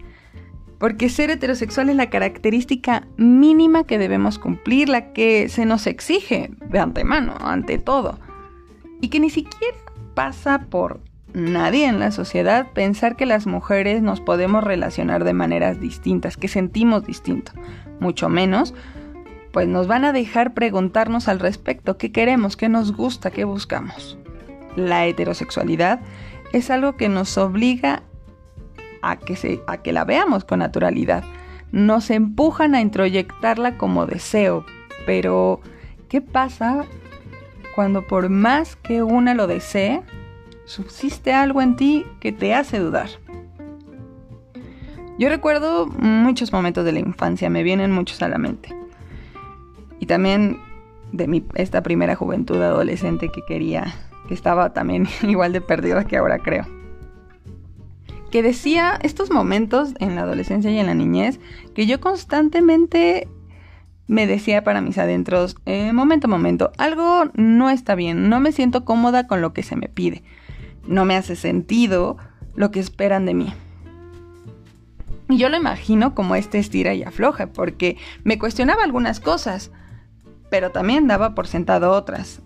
Porque 0.80 1.10
ser 1.10 1.32
heterosexual 1.32 1.90
es 1.90 1.98
la 1.98 2.10
característica 2.10 3.10
mínima 3.18 3.84
que 3.84 3.98
debemos 3.98 4.40
cumplir, 4.40 4.88
la 4.88 5.12
que 5.12 5.50
se 5.50 5.66
nos 5.66 5.86
exige 5.86 6.50
de 6.70 6.80
antemano, 6.80 7.36
ante 7.42 7.78
todo. 7.78 8.20
Y 9.02 9.10
que 9.10 9.20
ni 9.20 9.30
siquiera 9.30 9.76
pasa 10.16 10.68
por 10.70 11.02
nadie 11.34 11.88
en 11.88 12.00
la 12.00 12.12
sociedad 12.12 12.68
pensar 12.74 13.16
que 13.16 13.26
las 13.26 13.48
mujeres 13.48 14.02
nos 14.02 14.22
podemos 14.22 14.64
relacionar 14.64 15.24
de 15.24 15.34
maneras 15.34 15.80
distintas, 15.80 16.38
que 16.38 16.48
sentimos 16.48 17.06
distinto, 17.06 17.52
mucho 18.00 18.30
menos, 18.30 18.74
pues 19.52 19.68
nos 19.68 19.88
van 19.88 20.06
a 20.06 20.14
dejar 20.14 20.54
preguntarnos 20.54 21.28
al 21.28 21.40
respecto 21.40 21.98
qué 21.98 22.12
queremos, 22.12 22.56
qué 22.56 22.70
nos 22.70 22.94
gusta, 22.96 23.32
qué 23.32 23.44
buscamos. 23.44 24.18
La 24.76 25.06
heterosexualidad 25.06 26.00
es 26.54 26.70
algo 26.70 26.96
que 26.96 27.10
nos 27.10 27.38
obliga 27.38 28.04
a 29.02 29.18
que, 29.18 29.36
se, 29.36 29.62
a 29.68 29.78
que 29.78 29.92
la 29.92 30.06
veamos 30.06 30.46
con 30.46 30.60
naturalidad. 30.60 31.24
Nos 31.72 32.10
empujan 32.10 32.76
a 32.76 32.82
introyectarla 32.82 33.78
como 33.78 34.06
deseo, 34.06 34.66
pero 35.06 35.62
¿qué 36.10 36.22
pasa 36.22 36.86
cuando 37.76 38.06
por 38.06 38.30
más 38.30 38.76
que 38.76 39.04
una 39.04 39.34
lo 39.34 39.48
desee, 39.48 40.02
subsiste 40.72 41.34
algo 41.34 41.62
en 41.62 41.76
ti 41.76 42.06
que 42.22 42.32
te 42.32 42.54
hace 42.54 42.80
dudar. 42.80 43.10
Yo 45.20 45.28
recuerdo 45.28 45.88
muchos 45.88 46.54
momentos 46.54 46.86
de 46.86 46.94
la 46.94 47.00
infancia, 47.00 47.50
me 47.50 47.64
vienen 47.64 47.92
muchos 47.92 48.22
a 48.22 48.30
la 48.30 48.38
mente. 48.38 48.74
Y 50.00 50.06
también 50.06 50.60
de 51.12 51.44
esta 51.56 51.84
primera 51.84 52.16
juventud 52.16 52.62
adolescente 52.62 53.30
que 53.30 53.44
quería, 53.46 53.94
que 54.30 54.34
estaba 54.34 54.72
también 54.72 55.08
igual 55.24 55.52
de 55.52 55.62
perdida 55.62 56.06
que 56.06 56.18
ahora 56.18 56.40
creo. 56.40 56.66
Que 58.32 58.42
decía 58.42 58.98
estos 59.04 59.30
momentos 59.30 59.94
en 60.00 60.16
la 60.16 60.22
adolescencia 60.22 60.72
y 60.72 60.80
en 60.80 60.86
la 60.86 60.96
niñez 60.96 61.42
que 61.76 61.86
yo 61.86 62.00
constantemente 62.00 63.28
me 64.08 64.26
decía 64.26 64.64
para 64.64 64.80
mis 64.80 64.98
adentros, 64.98 65.58
eh, 65.66 65.92
momento, 65.92 66.30
momento, 66.30 66.72
algo 66.78 67.26
no 67.34 67.70
está 67.70 67.94
bien, 67.96 68.30
no 68.30 68.40
me 68.40 68.54
siento 68.54 68.86
cómoda 68.86 69.28
con 69.28 69.42
lo 69.42 69.52
que 69.52 69.64
se 69.64 69.76
me 69.76 69.90
pide 69.90 70.24
no 70.88 71.06
me 71.06 71.16
hace 71.16 71.36
sentido 71.36 72.18
lo 72.56 72.72
que 72.72 72.80
esperan 72.80 73.26
de 73.26 73.34
mí. 73.34 73.54
Y 75.30 75.38
yo 75.38 75.48
lo 75.50 75.56
imagino 75.56 76.14
como 76.14 76.36
este 76.36 76.60
estira 76.60 76.94
y 76.94 77.04
afloja, 77.04 77.48
porque 77.48 77.98
me 78.24 78.38
cuestionaba 78.38 78.84
algunas 78.84 79.20
cosas, 79.20 79.72
pero 80.50 80.72
también 80.72 81.08
daba 81.08 81.34
por 81.36 81.48
sentado 81.48 81.92
otras. 81.92 82.42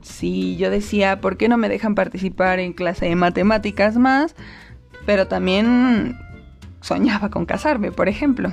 Si 0.00 0.56
yo 0.56 0.70
decía, 0.70 1.20
¿por 1.20 1.36
qué 1.36 1.48
no 1.48 1.58
me 1.58 1.68
dejan 1.68 1.94
participar 1.94 2.58
en 2.58 2.72
clase 2.72 3.06
de 3.06 3.16
matemáticas 3.16 3.98
más? 3.98 4.34
Pero 5.04 5.28
también 5.28 6.18
soñaba 6.80 7.28
con 7.28 7.44
casarme, 7.44 7.92
por 7.92 8.08
ejemplo. 8.08 8.52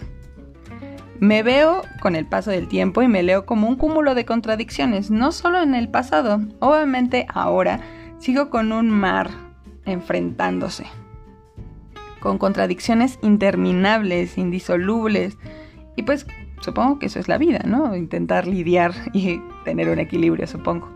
Me 1.20 1.42
veo 1.42 1.82
con 2.02 2.16
el 2.16 2.26
paso 2.26 2.52
del 2.52 2.68
tiempo 2.68 3.02
y 3.02 3.08
me 3.08 3.24
leo 3.24 3.46
como 3.46 3.70
un 3.70 3.78
cúmulo 3.78 4.14
de 4.14 4.26
contradicciones, 4.26 5.10
no 5.10 5.32
solo 5.32 5.62
en 5.62 5.74
el 5.74 5.90
pasado, 5.90 6.42
obviamente 6.60 7.26
ahora 7.30 7.80
sigo 8.20 8.50
con 8.50 8.72
un 8.72 8.90
mar 8.90 9.30
enfrentándose, 9.86 10.86
con 12.20 12.38
contradicciones 12.38 13.20
interminables, 13.22 14.38
indisolubles, 14.38 15.38
y 15.96 16.04
pues 16.04 16.28
supongo 16.62 17.00
que 17.00 17.08
eso 17.08 17.20
es 17.20 17.28
la 17.28 17.38
vida, 17.38 17.60
¿no? 17.66 17.96
Intentar 17.96 18.48
lidiar 18.48 18.94
y 19.14 19.42
tener 19.64 19.90
un 19.90 20.00
equilibrio, 20.00 20.48
supongo. 20.48 20.90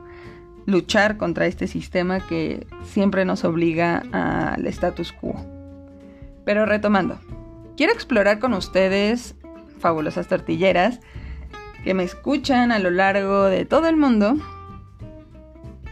Luchar 0.65 1.17
contra 1.17 1.47
este 1.47 1.67
sistema 1.67 2.19
que 2.19 2.67
siempre 2.83 3.25
nos 3.25 3.43
obliga 3.43 4.03
al 4.11 4.65
status 4.67 5.11
quo. 5.11 5.35
Pero 6.45 6.65
retomando, 6.65 7.19
quiero 7.77 7.93
explorar 7.93 8.39
con 8.39 8.53
ustedes, 8.53 9.35
fabulosas 9.79 10.27
tortilleras, 10.27 10.99
que 11.83 11.93
me 11.93 12.03
escuchan 12.03 12.71
a 12.71 12.79
lo 12.79 12.91
largo 12.91 13.45
de 13.45 13.65
todo 13.65 13.87
el 13.87 13.97
mundo, 13.97 14.35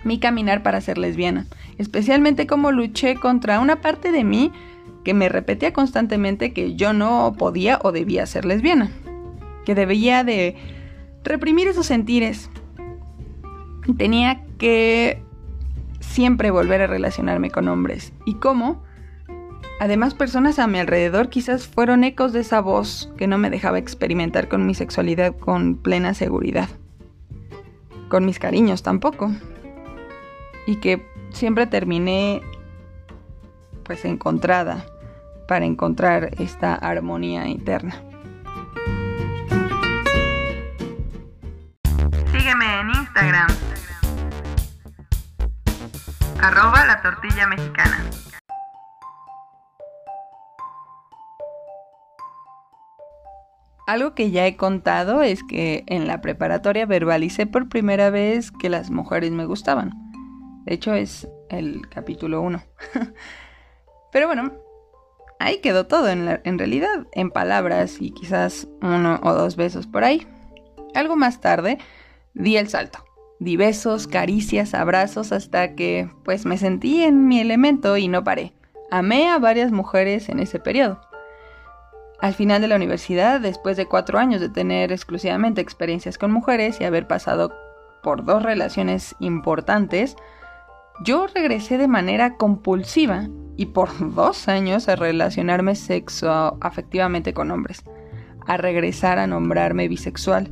mi 0.04 0.20
caminar 0.20 0.64
para 0.64 0.82
ser 0.82 0.98
lesbiana, 0.98 1.46
especialmente 1.78 2.48
como 2.48 2.72
luché 2.72 3.16
contra 3.16 3.60
una 3.60 3.82
parte 3.82 4.12
de 4.12 4.24
mí 4.24 4.52
que 5.04 5.14
me 5.14 5.30
repetía 5.30 5.74
constantemente 5.74 6.54
que 6.54 6.76
yo 6.76 6.94
no 6.94 7.36
podía 7.38 7.80
o 7.84 7.92
debía 7.92 8.26
ser 8.26 8.46
lesbiana, 8.46 8.92
que 9.66 9.76
debía 9.76 10.24
de 10.24 10.56
reprimir 11.24 11.68
esos 11.68 11.86
sentires. 11.86 12.50
Tenía 13.98 14.44
que 14.58 15.24
siempre 16.00 16.52
volver 16.52 16.82
a 16.82 16.88
relacionarme 16.88 17.50
con 17.50 17.68
hombres. 17.68 18.14
¿Y 18.26 18.36
cómo? 18.36 18.84
Además, 19.80 20.14
personas 20.14 20.60
a 20.60 20.68
mi 20.68 20.80
alrededor 20.80 21.30
quizás 21.30 21.68
fueron 21.68 22.04
ecos 22.04 22.34
de 22.34 22.42
esa 22.42 22.60
voz 22.60 23.12
que 23.18 23.28
no 23.28 23.38
me 23.38 23.50
dejaba 23.50 23.80
experimentar 23.80 24.50
con 24.50 24.66
mi 24.66 24.76
sexualidad 24.76 25.36
con 25.38 25.78
plena 25.78 26.14
seguridad. 26.14 26.68
Con 28.10 28.26
mis 28.26 28.40
cariños 28.40 28.84
tampoco 28.84 29.32
y 30.70 30.76
que 30.76 31.04
siempre 31.32 31.66
terminé 31.66 32.44
pues 33.84 34.06
encontrada 34.06 34.86
para 35.48 35.66
encontrar 35.66 36.30
esta 36.40 36.76
armonía 36.76 37.48
interna. 37.48 37.96
Sígueme 42.32 42.82
en 42.82 42.90
Instagram. 42.90 43.48
Arroba 46.40 46.86
la 46.86 47.02
tortilla 47.02 47.48
mexicana. 47.48 48.04
Algo 53.88 54.14
que 54.14 54.30
ya 54.30 54.46
he 54.46 54.56
contado 54.56 55.24
es 55.24 55.44
que 55.44 55.84
en 55.88 56.06
la 56.06 56.22
preparatoria 56.22 56.86
verbalicé 56.86 57.48
por 57.48 57.70
primera 57.70 58.12
vez 58.12 58.52
que 58.52 58.70
las 58.70 58.92
mujeres 58.92 59.32
me 59.32 59.46
gustaban. 59.46 60.09
De 60.66 60.74
hecho, 60.74 60.94
es 60.94 61.28
el 61.50 61.88
capítulo 61.90 62.42
1. 62.42 62.62
Pero 64.12 64.28
bueno, 64.28 64.54
ahí 65.40 65.60
quedó 65.62 65.88
todo 65.88 66.10
en, 66.10 66.42
en 66.44 66.60
realidad, 66.60 67.08
en 67.14 67.32
palabras 67.32 67.98
y 68.00 68.12
quizás 68.12 68.68
uno 68.82 69.20
o 69.24 69.34
dos 69.34 69.56
besos 69.56 69.88
por 69.88 70.04
ahí. 70.04 70.28
Algo 70.96 71.16
más 71.16 71.42
tarde, 71.42 71.78
di 72.34 72.58
el 72.58 72.68
salto. 72.68 73.06
Di 73.40 73.56
besos, 73.56 74.08
caricias, 74.08 74.74
abrazos 74.74 75.32
hasta 75.32 75.76
que 75.76 76.10
pues 76.26 76.46
me 76.46 76.58
sentí 76.58 77.04
en 77.04 77.28
mi 77.28 77.40
elemento 77.40 77.96
y 77.96 78.08
no 78.08 78.24
paré. 78.24 78.54
Amé 78.92 79.30
a 79.30 79.40
varias 79.40 79.72
mujeres 79.72 80.30
en 80.30 80.40
ese 80.40 80.60
periodo. 80.60 81.00
Al 82.20 82.34
final 82.34 82.62
de 82.62 82.68
la 82.68 82.76
universidad, 82.76 83.40
después 83.40 83.78
de 83.78 83.86
cuatro 83.86 84.20
años 84.20 84.42
de 84.42 84.50
tener 84.50 84.92
exclusivamente 84.92 85.62
experiencias 85.62 86.18
con 86.18 86.32
mujeres 86.32 86.82
y 86.82 86.84
haber 86.84 87.08
pasado 87.08 87.54
por 88.04 88.26
dos 88.26 88.44
relaciones 88.44 89.16
importantes, 89.20 90.18
yo 91.04 91.28
regresé 91.28 91.78
de 91.78 91.88
manera 91.88 92.36
compulsiva 92.36 93.28
y 93.58 93.68
por 93.68 93.90
dos 94.16 94.48
años 94.48 94.88
a 94.90 94.96
relacionarme 94.96 95.76
sexo 95.76 96.58
afectivamente 96.62 97.34
con 97.34 97.52
hombres, 97.52 97.84
a 98.48 98.58
regresar 98.58 99.20
a 99.20 99.28
nombrarme 99.28 99.88
bisexual. 99.88 100.52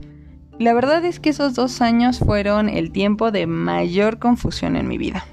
La 0.60 0.74
verdad 0.74 1.06
es 1.06 1.20
que 1.20 1.30
esos 1.30 1.54
dos 1.54 1.82
años 1.82 2.20
fueron 2.20 2.68
el 2.68 2.92
tiempo 2.92 3.32
de 3.32 3.46
mayor 3.46 4.18
confusión 4.20 4.76
en 4.76 4.88
mi 4.88 4.98
vida. 4.98 5.24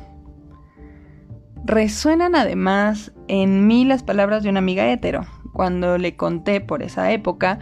Resuenan 1.64 2.36
además 2.36 3.12
en 3.26 3.66
mí 3.66 3.86
las 3.86 4.02
palabras 4.02 4.42
de 4.42 4.50
una 4.50 4.58
amiga 4.58 4.92
hetero, 4.92 5.22
cuando 5.54 5.96
le 5.96 6.14
conté 6.14 6.60
por 6.60 6.82
esa 6.82 7.10
época 7.10 7.58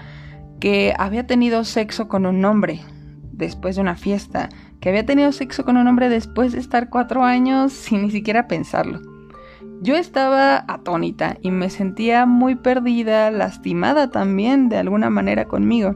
que 0.59 0.93
había 0.99 1.27
tenido 1.27 1.63
sexo 1.63 2.09
con 2.09 2.27
un 2.27 2.45
hombre 2.45 2.81
después 3.31 3.77
de 3.77 3.83
una 3.83 3.95
fiesta 3.95 4.49
que 4.83 4.89
había 4.89 5.07
tenido 5.07 5.31
sexo 5.31 5.65
con 5.65 5.77
un 5.77 5.87
hombre 5.87 6.09
después 6.09 6.51
de 6.53 6.59
estar 6.59 6.91
cuatro 6.91 7.23
años 7.23 7.73
sin 7.73 8.03
ni 8.03 8.11
siquiera 8.11 8.49
pensarlo. 8.49 9.01
Yo 9.81 9.95
estaba 9.95 10.65
atónita 10.67 11.37
y 11.41 11.53
me 11.53 11.71
sentía 11.71 12.27
muy 12.27 12.57
perdida, 12.57 13.31
lastimada 13.31 14.11
también 14.11 14.69
de 14.69 14.79
alguna 14.79 15.09
manera 15.09 15.45
conmigo. 15.47 15.95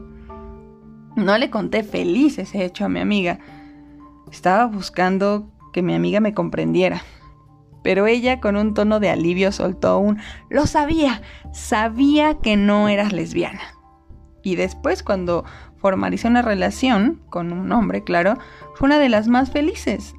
No 1.17 1.37
le 1.37 1.49
conté 1.49 1.83
feliz 1.83 2.39
ese 2.39 2.63
hecho 2.63 2.85
a 2.85 2.89
mi 2.89 3.01
amiga. 3.01 3.39
Estaba 4.31 4.67
buscando 4.67 5.51
que 5.73 5.81
mi 5.81 5.93
amiga 5.93 6.21
me 6.21 6.33
comprendiera. 6.33 7.01
Pero 7.83 8.07
ella 8.07 8.39
con 8.39 8.55
un 8.55 8.73
tono 8.73 9.01
de 9.01 9.09
alivio 9.09 9.51
soltó 9.51 9.99
un 9.99 10.17
Lo 10.49 10.65
sabía, 10.65 11.21
sabía 11.51 12.35
que 12.35 12.55
no 12.55 12.87
eras 12.87 13.11
lesbiana. 13.11 13.61
Y 14.43 14.55
después 14.55 15.03
cuando 15.03 15.43
formalicé 15.87 16.27
una 16.27 16.41
relación 16.41 17.21
con 17.29 17.53
un 17.53 17.71
hombre, 17.71 18.03
claro, 18.03 18.33
fue 18.75 18.87
una 18.87 18.99
de 18.99 19.07
las 19.07 19.29
más 19.29 19.51
felices. 19.51 20.15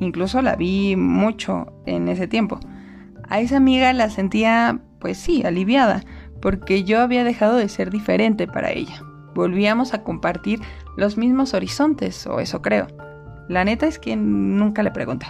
Incluso 0.00 0.40
la 0.40 0.56
vi 0.56 0.96
mucho 0.96 1.66
en 1.84 2.08
ese 2.08 2.26
tiempo. 2.26 2.58
A 3.28 3.38
esa 3.40 3.58
amiga 3.58 3.92
la 3.92 4.08
sentía, 4.08 4.80
pues 5.00 5.18
sí, 5.18 5.42
aliviada, 5.44 6.02
porque 6.40 6.84
yo 6.84 7.02
había 7.02 7.24
dejado 7.24 7.56
de 7.56 7.68
ser 7.68 7.90
diferente 7.90 8.46
para 8.46 8.70
ella. 8.70 9.02
Volvíamos 9.34 9.92
a 9.92 10.02
compartir 10.02 10.60
los 10.96 11.18
mismos 11.18 11.52
horizontes, 11.52 12.26
o 12.26 12.40
eso 12.40 12.62
creo. 12.62 12.86
La 13.50 13.66
neta 13.66 13.86
es 13.86 13.98
que 13.98 14.16
nunca 14.16 14.82
le 14.82 14.92
pregunté, 14.92 15.26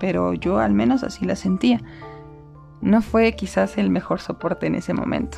pero 0.00 0.32
yo 0.32 0.60
al 0.60 0.72
menos 0.72 1.02
así 1.02 1.26
la 1.26 1.36
sentía. 1.36 1.82
No 2.80 3.02
fue 3.02 3.32
quizás 3.32 3.76
el 3.76 3.90
mejor 3.90 4.18
soporte 4.18 4.66
en 4.66 4.76
ese 4.76 4.94
momento. 4.94 5.36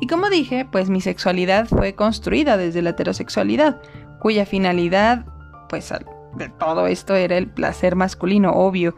Y 0.00 0.06
como 0.06 0.28
dije, 0.28 0.66
pues 0.70 0.90
mi 0.90 1.00
sexualidad 1.00 1.66
fue 1.68 1.94
construida 1.94 2.56
desde 2.56 2.82
la 2.82 2.90
heterosexualidad, 2.90 3.80
cuya 4.20 4.44
finalidad, 4.44 5.24
pues 5.68 5.92
de 6.36 6.48
todo 6.50 6.86
esto 6.86 7.14
era 7.14 7.38
el 7.38 7.48
placer 7.48 7.96
masculino, 7.96 8.52
obvio. 8.52 8.94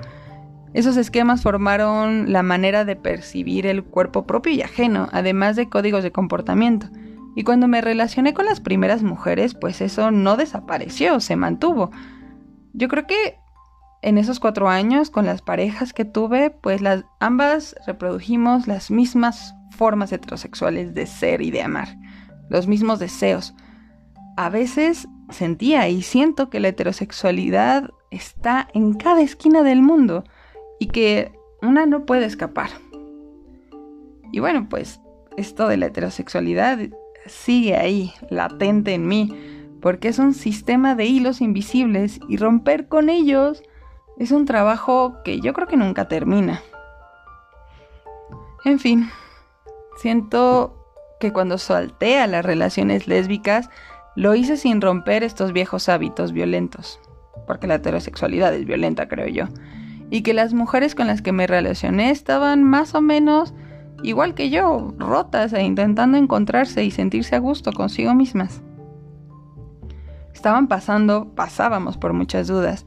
Esos 0.75 0.97
esquemas 0.97 1.43
formaron 1.43 2.33
la 2.33 2.43
manera 2.43 2.85
de 2.85 2.97
percibir 2.97 3.67
el 3.67 3.85
cuerpo 3.85 4.27
propio 4.27 4.53
y 4.53 4.63
ajeno, 4.63 5.09
además 5.13 5.57
de 5.57 5.69
códigos 5.69 6.03
de 6.03 6.13
comportamiento. 6.13 6.89
Y 7.37 7.45
cuando 7.45 7.69
me 7.69 7.81
relacioné 7.81 8.35
con 8.35 8.47
las 8.47 8.61
primeras 8.61 9.03
mujeres, 9.03 9.55
pues 9.55 9.81
eso 9.81 10.11
no 10.11 10.37
desapareció, 10.37 11.21
se 11.21 11.37
mantuvo. 11.37 11.91
Yo 12.73 12.89
creo 12.89 13.07
que 13.07 13.39
en 14.03 14.19
esos 14.19 14.41
cuatro 14.41 14.69
años, 14.69 15.11
con 15.11 15.27
las 15.27 15.43
parejas 15.43 15.93
que 15.93 16.05
tuve, 16.05 16.51
pues 16.51 16.81
las 16.81 17.05
ambas 17.21 17.75
reprodujimos 17.87 18.67
las 18.67 18.91
mismas 18.91 19.55
formas 19.77 20.13
heterosexuales 20.13 20.95
de 20.95 21.07
ser 21.07 21.43
y 21.43 21.51
de 21.51 21.63
amar, 21.63 21.97
los 22.49 22.67
mismos 22.67 22.99
deseos. 22.99 23.55
A 24.37 24.51
veces 24.51 25.09
sentía 25.31 25.89
y 25.89 26.03
siento 26.03 26.49
que 26.49 26.61
la 26.61 26.69
heterosexualidad 26.69 27.91
está 28.11 28.69
en 28.73 28.95
cada 28.95 29.21
esquina 29.21 29.63
del 29.63 29.83
mundo 29.83 30.25
y 30.79 30.87
que 30.87 31.33
una 31.61 31.87
no 31.87 32.07
puede 32.07 32.25
escapar. 32.25 32.71
Y 34.33 34.41
bueno, 34.41 34.69
pues 34.69 35.01
esto 35.37 35.69
de 35.69 35.77
la 35.77 35.87
heterosexualidad 35.87 36.79
sigue 37.27 37.77
ahí, 37.77 38.13
latente 38.31 38.95
en 38.95 39.07
mí, 39.07 39.35
porque 39.81 40.09
es 40.09 40.19
un 40.19 40.35
sistema 40.35 40.95
de 40.95 41.07
hilos 41.07 41.41
invisibles 41.41 42.21
y 42.29 42.37
romper 42.37 42.89
con 42.89 43.11
ellos 43.11 43.63
es 44.19 44.31
un 44.31 44.45
trabajo 44.45 45.23
que 45.25 45.41
yo 45.41 45.53
creo 45.53 45.67
que 45.67 45.77
nunca 45.77 46.09
termina. 46.09 46.61
En 48.65 48.79
fin, 48.79 49.09
Siento 49.99 50.77
que 51.19 51.33
cuando 51.33 51.59
solté 51.59 52.21
a 52.21 52.29
las 52.29 52.45
relaciones 52.45 53.09
lésbicas, 53.09 53.69
lo 54.15 54.37
hice 54.37 54.57
sin 54.57 54.81
romper 54.81 55.25
estos 55.25 55.53
viejos 55.53 55.89
hábitos 55.89 56.31
violentos, 56.31 57.01
porque 57.49 57.67
la 57.67 57.75
heterosexualidad 57.75 58.55
es 58.55 58.65
violenta, 58.65 59.09
creo 59.09 59.27
yo, 59.27 59.47
y 60.09 60.23
que 60.23 60.35
las 60.35 60.55
mujeres 60.55 60.95
con 60.95 61.09
las 61.09 61.21
que 61.21 61.33
me 61.33 61.49
relacioné 61.49 62.11
estaban 62.11 62.63
más 62.63 62.95
o 62.95 63.01
menos 63.01 63.55
igual 64.05 64.35
que 64.35 64.51
yo, 64.51 64.95
rotas 64.99 65.53
e 65.53 65.65
intentando 65.65 66.17
encontrarse 66.17 66.85
y 66.85 66.93
sentirse 66.93 67.35
a 67.35 67.41
gusto 67.41 67.73
consigo 67.73 68.15
mismas. 68.15 68.63
Estaban 70.33 70.69
pasando, 70.69 71.35
pasábamos 71.35 71.97
por 71.99 72.13
muchas 72.13 72.47
dudas, 72.47 72.87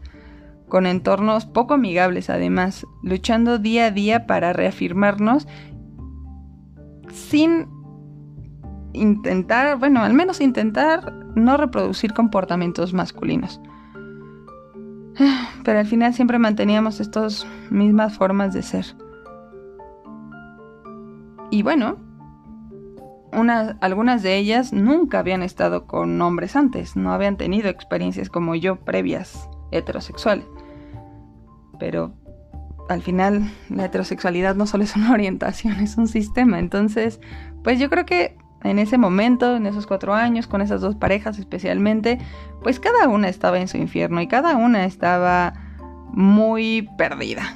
con 0.71 0.88
entornos 0.88 1.45
poco 1.45 1.73
amigables 1.73 2.29
además, 2.29 2.88
luchando 3.03 3.60
día 3.60 3.88
a 3.88 3.91
día 3.91 4.25
para 4.25 4.53
reafirmarnos 4.53 5.45
sin 7.10 7.67
intentar, 8.93 9.77
bueno, 9.79 10.01
al 10.01 10.13
menos 10.13 10.39
intentar 10.39 11.13
no 11.36 11.57
reproducir 11.57 12.13
comportamientos 12.13 12.93
masculinos. 12.93 13.60
Pero 15.65 15.79
al 15.79 15.88
final 15.88 16.13
siempre 16.13 16.39
manteníamos 16.39 17.01
estas 17.01 17.45
mismas 17.69 18.17
formas 18.17 18.53
de 18.53 18.62
ser. 18.62 18.86
Y 21.49 21.63
bueno, 21.63 21.97
algunas 23.81 24.23
de 24.23 24.38
ellas 24.38 24.71
nunca 24.71 25.19
habían 25.19 25.43
estado 25.43 25.86
con 25.86 26.21
hombres 26.21 26.55
antes, 26.55 26.95
no 26.95 27.12
habían 27.12 27.36
tenido 27.36 27.67
experiencias 27.67 28.29
como 28.29 28.55
yo 28.55 28.77
previas 28.77 29.49
heterosexuales. 29.71 30.45
Pero 31.81 32.13
al 32.89 33.01
final 33.01 33.51
la 33.69 33.85
heterosexualidad 33.85 34.53
no 34.53 34.67
solo 34.67 34.83
es 34.83 34.95
una 34.95 35.11
orientación, 35.13 35.73
es 35.79 35.97
un 35.97 36.07
sistema. 36.07 36.59
Entonces, 36.59 37.19
pues 37.63 37.79
yo 37.79 37.89
creo 37.89 38.05
que 38.05 38.37
en 38.63 38.77
ese 38.77 38.99
momento, 38.99 39.55
en 39.55 39.65
esos 39.65 39.87
cuatro 39.87 40.13
años, 40.13 40.45
con 40.45 40.61
esas 40.61 40.81
dos 40.81 40.95
parejas 40.95 41.39
especialmente, 41.39 42.19
pues 42.61 42.79
cada 42.79 43.07
una 43.07 43.29
estaba 43.29 43.59
en 43.59 43.67
su 43.67 43.77
infierno 43.77 44.21
y 44.21 44.27
cada 44.27 44.55
una 44.55 44.85
estaba 44.85 45.53
muy 46.13 46.87
perdida. 46.99 47.55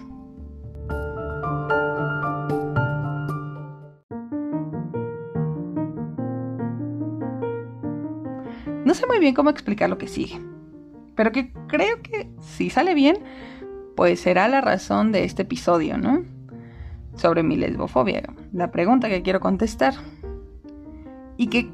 No 8.86 8.94
sé 8.96 9.06
muy 9.06 9.20
bien 9.20 9.36
cómo 9.36 9.52
explicar 9.52 9.88
lo 9.88 10.00
que 10.00 10.08
sigue, 10.08 10.40
pero 11.16 11.32
que 11.32 11.54
creo 11.68 12.02
que 12.02 12.28
si 12.40 12.72
sale 12.72 12.96
bien, 12.96 13.18
pues 13.96 14.20
será 14.20 14.48
la 14.48 14.62
razón 14.62 15.12
de 15.12 15.24
este 15.24 15.44
episodio, 15.44 15.98
¿no? 15.98 16.24
Sobre 17.16 17.44
mi 17.44 17.56
lesbofobia, 17.56 18.24
la 18.52 18.72
pregunta 18.72 19.08
que 19.08 19.22
quiero 19.22 19.40
contestar. 19.40 19.94
Y 21.38 21.48
que 21.48 21.70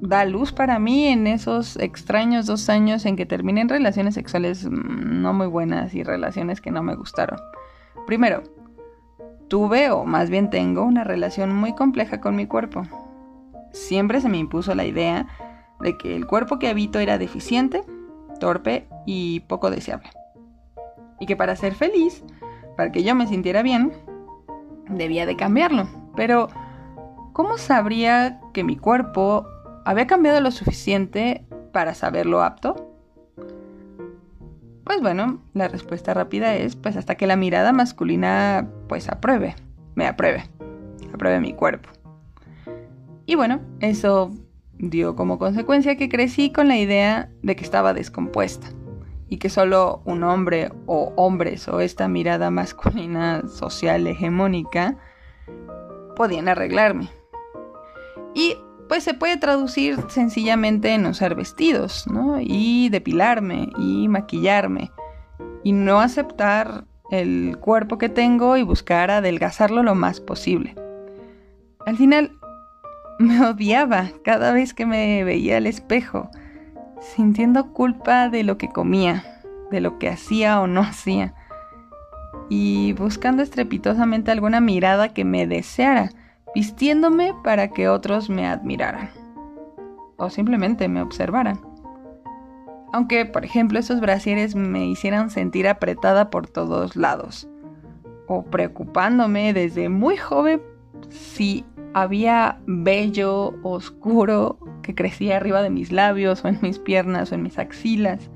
da 0.00 0.24
luz 0.24 0.52
para 0.52 0.78
mí 0.78 1.06
en 1.06 1.26
esos 1.26 1.76
extraños 1.76 2.46
dos 2.46 2.68
años 2.68 3.06
en 3.06 3.16
que 3.16 3.26
terminé 3.26 3.62
en 3.62 3.68
relaciones 3.68 4.14
sexuales 4.14 4.66
mm, 4.66 5.22
no 5.22 5.32
muy 5.32 5.46
buenas 5.46 5.94
y 5.94 6.02
relaciones 6.02 6.60
que 6.60 6.70
no 6.70 6.82
me 6.82 6.94
gustaron. 6.94 7.38
Primero, 8.06 8.42
tuve 9.48 9.90
o 9.90 10.04
más 10.04 10.30
bien 10.30 10.50
tengo 10.50 10.82
una 10.82 11.04
relación 11.04 11.54
muy 11.54 11.74
compleja 11.74 12.20
con 12.20 12.36
mi 12.36 12.46
cuerpo. 12.46 12.82
Siempre 13.72 14.20
se 14.20 14.28
me 14.28 14.38
impuso 14.38 14.74
la 14.74 14.84
idea 14.84 15.26
de 15.80 15.98
que 15.98 16.16
el 16.16 16.26
cuerpo 16.26 16.58
que 16.58 16.68
habito 16.68 16.98
era 16.98 17.18
deficiente, 17.18 17.82
torpe 18.40 18.88
y 19.06 19.40
poco 19.40 19.70
deseable 19.70 20.15
y 21.20 21.26
que 21.26 21.36
para 21.36 21.56
ser 21.56 21.74
feliz, 21.74 22.22
para 22.76 22.92
que 22.92 23.02
yo 23.02 23.14
me 23.14 23.26
sintiera 23.26 23.62
bien, 23.62 23.92
debía 24.88 25.26
de 25.26 25.36
cambiarlo. 25.36 25.88
Pero, 26.14 26.48
¿cómo 27.32 27.58
sabría 27.58 28.40
que 28.52 28.64
mi 28.64 28.76
cuerpo 28.76 29.46
había 29.84 30.06
cambiado 30.06 30.40
lo 30.40 30.50
suficiente 30.50 31.44
para 31.72 31.94
saberlo 31.94 32.42
apto? 32.42 32.92
Pues 34.84 35.00
bueno, 35.00 35.40
la 35.52 35.68
respuesta 35.68 36.14
rápida 36.14 36.54
es 36.54 36.76
pues 36.76 36.96
hasta 36.96 37.16
que 37.16 37.26
la 37.26 37.36
mirada 37.36 37.72
masculina 37.72 38.68
pues 38.88 39.08
apruebe, 39.08 39.56
me 39.94 40.06
apruebe, 40.06 40.44
apruebe 41.12 41.40
mi 41.40 41.52
cuerpo. 41.54 41.88
Y 43.26 43.34
bueno, 43.34 43.60
eso 43.80 44.30
dio 44.78 45.16
como 45.16 45.38
consecuencia 45.38 45.96
que 45.96 46.08
crecí 46.08 46.52
con 46.52 46.68
la 46.68 46.76
idea 46.76 47.28
de 47.42 47.56
que 47.56 47.64
estaba 47.64 47.94
descompuesta 47.94 48.68
y 49.28 49.38
que 49.38 49.48
solo 49.48 50.02
un 50.04 50.22
hombre 50.22 50.70
o 50.86 51.12
hombres 51.16 51.68
o 51.68 51.80
esta 51.80 52.08
mirada 52.08 52.50
masculina 52.50 53.46
social 53.48 54.06
hegemónica 54.06 54.96
podían 56.14 56.48
arreglarme. 56.48 57.08
Y 58.34 58.56
pues 58.88 59.02
se 59.02 59.14
puede 59.14 59.36
traducir 59.36 59.98
sencillamente 60.08 60.94
en 60.94 61.06
usar 61.06 61.34
vestidos, 61.34 62.06
¿no? 62.06 62.38
Y 62.40 62.88
depilarme 62.88 63.70
y 63.78 64.08
maquillarme 64.08 64.92
y 65.64 65.72
no 65.72 66.00
aceptar 66.00 66.84
el 67.10 67.56
cuerpo 67.58 67.98
que 67.98 68.08
tengo 68.08 68.56
y 68.56 68.62
buscar 68.62 69.10
adelgazarlo 69.10 69.82
lo 69.82 69.94
más 69.94 70.20
posible. 70.20 70.76
Al 71.84 71.96
final 71.96 72.32
me 73.18 73.44
odiaba 73.44 74.10
cada 74.24 74.52
vez 74.52 74.74
que 74.74 74.86
me 74.86 75.24
veía 75.24 75.56
al 75.56 75.66
espejo 75.66 76.30
sintiendo 77.00 77.72
culpa 77.72 78.28
de 78.28 78.42
lo 78.42 78.58
que 78.58 78.68
comía, 78.68 79.24
de 79.70 79.80
lo 79.80 79.98
que 79.98 80.08
hacía 80.08 80.60
o 80.60 80.66
no 80.66 80.80
hacía, 80.80 81.34
y 82.48 82.92
buscando 82.92 83.42
estrepitosamente 83.42 84.30
alguna 84.30 84.60
mirada 84.60 85.12
que 85.12 85.24
me 85.24 85.46
deseara, 85.46 86.10
vistiéndome 86.54 87.34
para 87.42 87.68
que 87.68 87.88
otros 87.88 88.30
me 88.30 88.46
admiraran, 88.46 89.10
o 90.16 90.30
simplemente 90.30 90.88
me 90.88 91.02
observaran. 91.02 91.60
Aunque, 92.92 93.26
por 93.26 93.44
ejemplo, 93.44 93.78
esos 93.78 94.00
brasieres 94.00 94.54
me 94.54 94.86
hicieran 94.86 95.30
sentir 95.30 95.68
apretada 95.68 96.30
por 96.30 96.46
todos 96.46 96.96
lados. 96.96 97.48
O 98.26 98.44
preocupándome 98.44 99.52
desde 99.52 99.88
muy 99.88 100.16
joven 100.16 100.62
si 101.10 101.64
había 101.96 102.58
vello 102.66 103.54
oscuro 103.62 104.58
que 104.82 104.94
crecía 104.94 105.38
arriba 105.38 105.62
de 105.62 105.70
mis 105.70 105.90
labios 105.90 106.44
o 106.44 106.48
en 106.48 106.58
mis 106.60 106.78
piernas 106.78 107.32
o 107.32 107.36
en 107.36 107.42
mis 107.42 107.58
axilas. 107.58 108.30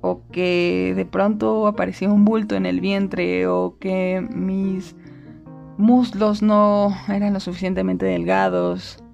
O 0.00 0.24
que 0.32 0.94
de 0.96 1.06
pronto 1.06 1.68
aparecía 1.68 2.10
un 2.10 2.24
bulto 2.24 2.56
en 2.56 2.66
el 2.66 2.80
vientre 2.80 3.46
o 3.46 3.76
que 3.78 4.20
mis 4.34 4.96
muslos 5.78 6.42
no 6.42 6.92
eran 7.06 7.34
lo 7.34 7.38
suficientemente 7.38 8.04
delgados, 8.04 9.04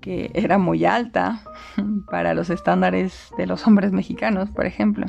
que 0.00 0.32
era 0.34 0.58
muy 0.58 0.84
alta 0.84 1.40
para 2.10 2.34
los 2.34 2.50
estándares 2.50 3.30
de 3.38 3.46
los 3.46 3.64
hombres 3.64 3.92
mexicanos, 3.92 4.50
por 4.50 4.66
ejemplo. 4.66 5.06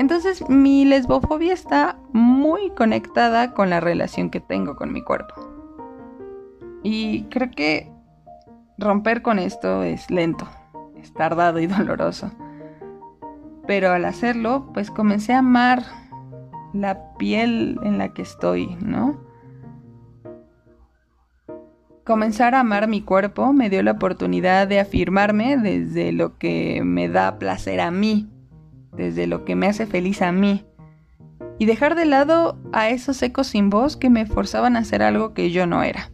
Entonces 0.00 0.48
mi 0.48 0.86
lesbofobia 0.86 1.52
está 1.52 1.98
muy 2.14 2.70
conectada 2.70 3.52
con 3.52 3.68
la 3.68 3.80
relación 3.80 4.30
que 4.30 4.40
tengo 4.40 4.74
con 4.74 4.94
mi 4.94 5.02
cuerpo. 5.04 5.34
Y 6.82 7.24
creo 7.24 7.50
que 7.50 7.92
romper 8.78 9.20
con 9.20 9.38
esto 9.38 9.82
es 9.82 10.10
lento, 10.10 10.48
es 10.96 11.12
tardado 11.12 11.60
y 11.60 11.66
doloroso. 11.66 12.30
Pero 13.66 13.90
al 13.92 14.06
hacerlo, 14.06 14.70
pues 14.72 14.90
comencé 14.90 15.34
a 15.34 15.40
amar 15.40 15.82
la 16.72 17.12
piel 17.18 17.78
en 17.82 17.98
la 17.98 18.14
que 18.14 18.22
estoy, 18.22 18.78
¿no? 18.80 19.20
Comenzar 22.06 22.54
a 22.54 22.60
amar 22.60 22.88
mi 22.88 23.02
cuerpo 23.02 23.52
me 23.52 23.68
dio 23.68 23.82
la 23.82 23.92
oportunidad 23.92 24.66
de 24.66 24.80
afirmarme 24.80 25.58
desde 25.58 26.12
lo 26.12 26.38
que 26.38 26.80
me 26.86 27.10
da 27.10 27.38
placer 27.38 27.82
a 27.82 27.90
mí, 27.90 28.30
desde 28.92 29.26
lo 29.26 29.44
que 29.44 29.56
me 29.56 29.66
hace 29.66 29.86
feliz 29.86 30.22
a 30.22 30.32
mí, 30.32 30.64
y 31.58 31.66
dejar 31.66 31.94
de 31.94 32.06
lado 32.06 32.58
a 32.72 32.88
esos 32.88 33.22
ecos 33.22 33.48
sin 33.48 33.68
voz 33.68 33.96
que 33.96 34.08
me 34.08 34.24
forzaban 34.24 34.76
a 34.76 34.80
hacer 34.80 35.02
algo 35.02 35.34
que 35.34 35.50
yo 35.50 35.66
no 35.66 35.82
era. 35.82 36.10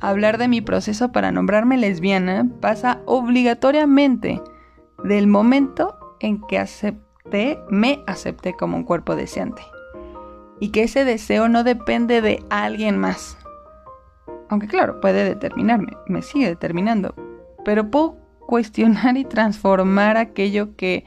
Hablar 0.00 0.38
de 0.38 0.48
mi 0.48 0.60
proceso 0.60 1.12
para 1.12 1.32
nombrarme 1.32 1.76
lesbiana 1.76 2.48
pasa 2.60 3.00
obligatoriamente 3.04 4.40
del 5.04 5.26
momento 5.26 5.98
en 6.20 6.40
que 6.40 6.58
acepté, 6.58 7.58
me 7.68 8.02
acepté 8.06 8.54
como 8.54 8.76
un 8.76 8.84
cuerpo 8.84 9.16
deseante. 9.16 9.62
Y 10.60 10.70
que 10.70 10.84
ese 10.84 11.04
deseo 11.04 11.48
no 11.48 11.62
depende 11.62 12.22
de 12.22 12.42
alguien 12.48 12.98
más. 12.98 13.36
Aunque 14.48 14.66
claro, 14.66 15.00
puede 15.00 15.24
determinarme, 15.24 15.96
me 16.06 16.22
sigue 16.22 16.46
determinando. 16.46 17.14
Pero 17.64 17.90
puedo 17.90 18.16
cuestionar 18.46 19.16
y 19.16 19.24
transformar 19.24 20.16
aquello 20.16 20.76
que 20.76 21.04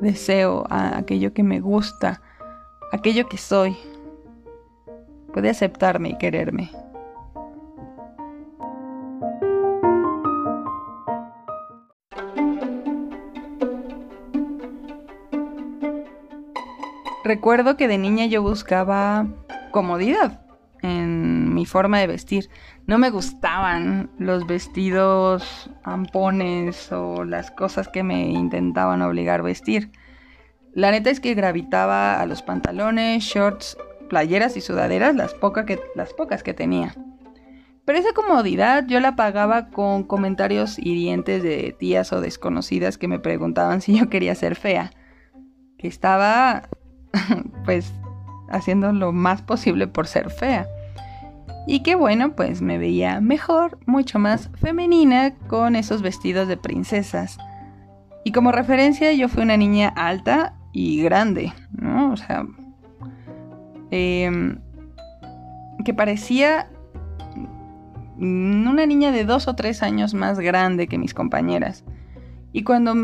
deseo, 0.00 0.64
a 0.70 0.98
aquello 0.98 1.32
que 1.32 1.42
me 1.42 1.60
gusta, 1.60 2.20
aquello 2.92 3.28
que 3.28 3.38
soy. 3.38 3.76
Puede 5.32 5.50
aceptarme 5.50 6.10
y 6.10 6.18
quererme. 6.18 6.70
Recuerdo 17.24 17.76
que 17.76 17.88
de 17.88 17.98
niña 17.98 18.26
yo 18.26 18.42
buscaba 18.42 19.26
comodidad 19.72 20.43
forma 21.66 21.98
de 21.98 22.06
vestir. 22.06 22.48
No 22.86 22.98
me 22.98 23.10
gustaban 23.10 24.10
los 24.18 24.46
vestidos 24.46 25.70
ampones 25.82 26.90
o 26.92 27.24
las 27.24 27.50
cosas 27.50 27.88
que 27.88 28.02
me 28.02 28.28
intentaban 28.28 29.02
obligar 29.02 29.40
a 29.40 29.44
vestir. 29.44 29.90
La 30.74 30.90
neta 30.90 31.10
es 31.10 31.20
que 31.20 31.34
gravitaba 31.34 32.20
a 32.20 32.26
los 32.26 32.42
pantalones, 32.42 33.22
shorts, 33.22 33.76
playeras 34.08 34.56
y 34.56 34.60
sudaderas, 34.60 35.14
las, 35.14 35.34
que, 35.66 35.80
las 35.94 36.12
pocas 36.14 36.42
que 36.42 36.54
tenía. 36.54 36.94
Pero 37.84 37.98
esa 37.98 38.12
comodidad 38.12 38.86
yo 38.86 38.98
la 39.00 39.14
pagaba 39.14 39.68
con 39.68 40.04
comentarios 40.04 40.78
hirientes 40.78 41.42
de 41.42 41.76
tías 41.78 42.12
o 42.12 42.20
desconocidas 42.20 42.96
que 42.96 43.08
me 43.08 43.18
preguntaban 43.18 43.82
si 43.82 43.98
yo 43.98 44.08
quería 44.08 44.34
ser 44.34 44.56
fea. 44.56 44.90
Que 45.78 45.88
estaba 45.88 46.68
pues 47.64 47.92
haciendo 48.48 48.92
lo 48.92 49.12
más 49.12 49.42
posible 49.42 49.86
por 49.86 50.06
ser 50.06 50.30
fea. 50.30 50.66
Y 51.66 51.80
que 51.80 51.94
bueno, 51.94 52.34
pues 52.34 52.60
me 52.60 52.78
veía 52.78 53.20
mejor, 53.20 53.78
mucho 53.86 54.18
más 54.18 54.50
femenina 54.60 55.34
con 55.48 55.76
esos 55.76 56.02
vestidos 56.02 56.46
de 56.46 56.56
princesas. 56.56 57.38
Y 58.24 58.32
como 58.32 58.52
referencia 58.52 59.12
yo 59.12 59.28
fui 59.28 59.42
una 59.42 59.56
niña 59.56 59.88
alta 59.88 60.54
y 60.72 61.02
grande, 61.02 61.52
¿no? 61.72 62.12
O 62.12 62.16
sea, 62.16 62.46
em, 63.90 64.58
que 65.84 65.94
parecía 65.94 66.68
una 68.18 68.86
niña 68.86 69.10
de 69.10 69.24
dos 69.24 69.48
o 69.48 69.54
tres 69.54 69.82
años 69.82 70.14
más 70.14 70.38
grande 70.38 70.86
que 70.86 70.98
mis 70.98 71.14
compañeras. 71.14 71.84
Y 72.52 72.62
cuando 72.62 72.94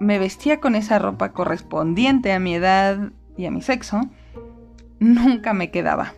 me 0.00 0.18
vestía 0.18 0.60
con 0.60 0.74
esa 0.74 0.98
ropa 0.98 1.32
correspondiente 1.32 2.32
a 2.32 2.38
mi 2.38 2.54
edad 2.54 3.10
y 3.36 3.46
a 3.46 3.50
mi 3.50 3.62
sexo, 3.62 4.00
nunca 4.98 5.54
me 5.54 5.70
quedaba. 5.70 6.12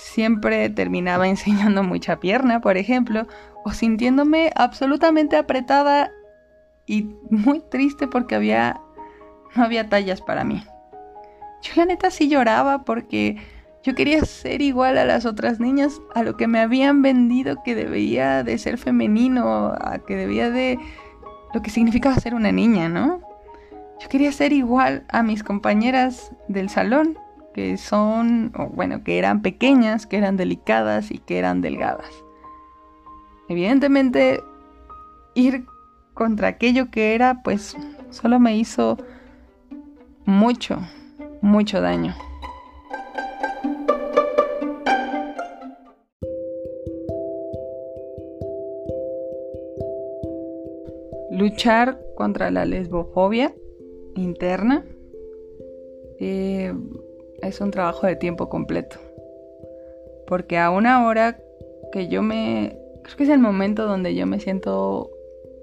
Siempre 0.00 0.70
terminaba 0.70 1.28
enseñando 1.28 1.82
mucha 1.82 2.20
pierna, 2.20 2.60
por 2.60 2.76
ejemplo, 2.76 3.26
o 3.64 3.72
sintiéndome 3.72 4.50
absolutamente 4.54 5.36
apretada 5.36 6.10
y 6.86 7.10
muy 7.30 7.60
triste 7.60 8.08
porque 8.08 8.34
había 8.34 8.80
no 9.54 9.64
había 9.64 9.88
tallas 9.88 10.20
para 10.20 10.44
mí. 10.44 10.62
Yo 11.62 11.72
la 11.76 11.86
neta 11.86 12.10
sí 12.10 12.28
lloraba 12.28 12.84
porque 12.84 13.36
yo 13.82 13.94
quería 13.94 14.20
ser 14.24 14.62
igual 14.62 14.98
a 14.98 15.04
las 15.04 15.26
otras 15.26 15.60
niñas, 15.60 16.00
a 16.14 16.22
lo 16.22 16.36
que 16.36 16.46
me 16.46 16.60
habían 16.60 17.02
vendido 17.02 17.62
que 17.62 17.74
debía 17.74 18.42
de 18.42 18.58
ser 18.58 18.78
femenino, 18.78 19.72
a 19.80 19.98
que 20.06 20.16
debía 20.16 20.50
de 20.50 20.78
lo 21.54 21.62
que 21.62 21.70
significaba 21.70 22.14
ser 22.16 22.34
una 22.34 22.52
niña, 22.52 22.88
¿no? 22.88 23.20
Yo 24.00 24.08
quería 24.08 24.30
ser 24.30 24.52
igual 24.52 25.04
a 25.08 25.22
mis 25.22 25.42
compañeras 25.42 26.32
del 26.48 26.68
salón, 26.68 27.18
que 27.54 27.76
son, 27.76 28.52
bueno, 28.74 29.02
que 29.04 29.18
eran 29.18 29.42
pequeñas, 29.42 30.06
que 30.06 30.16
eran 30.16 30.36
delicadas 30.36 31.10
y 31.10 31.18
que 31.18 31.38
eran 31.38 31.60
delgadas. 31.60 32.10
Evidentemente, 33.48 34.42
ir 35.34 35.64
contra 36.14 36.48
aquello 36.48 36.90
que 36.90 37.14
era, 37.14 37.42
pues 37.42 37.76
solo 38.10 38.38
me 38.38 38.56
hizo 38.56 38.98
mucho, 40.24 40.78
mucho 41.40 41.80
daño. 41.80 42.14
Luchar 51.30 51.98
contra 52.16 52.50
la 52.50 52.64
lesbofobia 52.64 53.54
interna 54.16 54.84
eh, 56.18 56.74
es 57.42 57.60
un 57.60 57.70
trabajo 57.70 58.06
de 58.06 58.16
tiempo 58.16 58.48
completo. 58.48 58.98
Porque 60.26 60.58
a 60.58 60.70
una 60.70 61.06
hora 61.06 61.38
que 61.92 62.08
yo 62.08 62.22
me... 62.22 62.78
Creo 63.02 63.16
que 63.16 63.24
es 63.24 63.30
el 63.30 63.38
momento 63.38 63.86
donde 63.86 64.14
yo 64.14 64.26
me 64.26 64.40
siento 64.40 65.10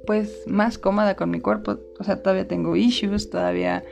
pues 0.05 0.43
más 0.47 0.77
cómoda 0.77 1.15
con 1.15 1.29
mi 1.29 1.39
cuerpo. 1.39 1.77
O 1.99 2.03
sea, 2.03 2.21
todavía 2.21 2.47
tengo 2.47 2.75
issues, 2.75 3.29
todavía 3.29 3.83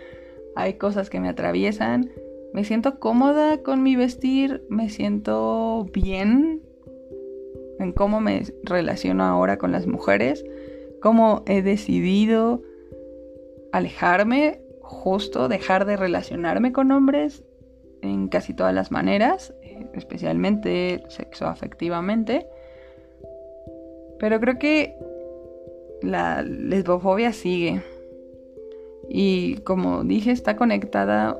hay 0.55 0.73
cosas 0.73 1.09
que 1.09 1.19
me 1.19 1.29
atraviesan. 1.29 2.09
Me 2.53 2.63
siento 2.63 2.99
cómoda 2.99 3.61
con 3.63 3.83
mi 3.83 3.95
vestir, 3.95 4.63
me 4.69 4.89
siento 4.89 5.87
bien 5.91 6.61
en 7.79 7.91
cómo 7.91 8.21
me 8.21 8.43
relaciono 8.63 9.23
ahora 9.23 9.57
con 9.57 9.71
las 9.71 9.87
mujeres, 9.87 10.45
cómo 11.01 11.43
he 11.47 11.63
decidido 11.63 12.61
alejarme, 13.71 14.61
justo 14.81 15.47
dejar 15.47 15.85
de 15.85 15.97
relacionarme 15.97 16.71
con 16.71 16.91
hombres 16.91 17.43
en 18.03 18.27
casi 18.27 18.53
todas 18.53 18.73
las 18.73 18.91
maneras, 18.91 19.53
especialmente 19.93 21.03
sexoafectivamente. 21.07 22.47
Pero 24.19 24.39
creo 24.39 24.59
que 24.59 24.95
la 26.01 26.41
lesbofobia 26.41 27.33
sigue. 27.33 27.81
Y 29.09 29.57
como 29.57 30.03
dije, 30.03 30.31
está 30.31 30.55
conectada 30.55 31.37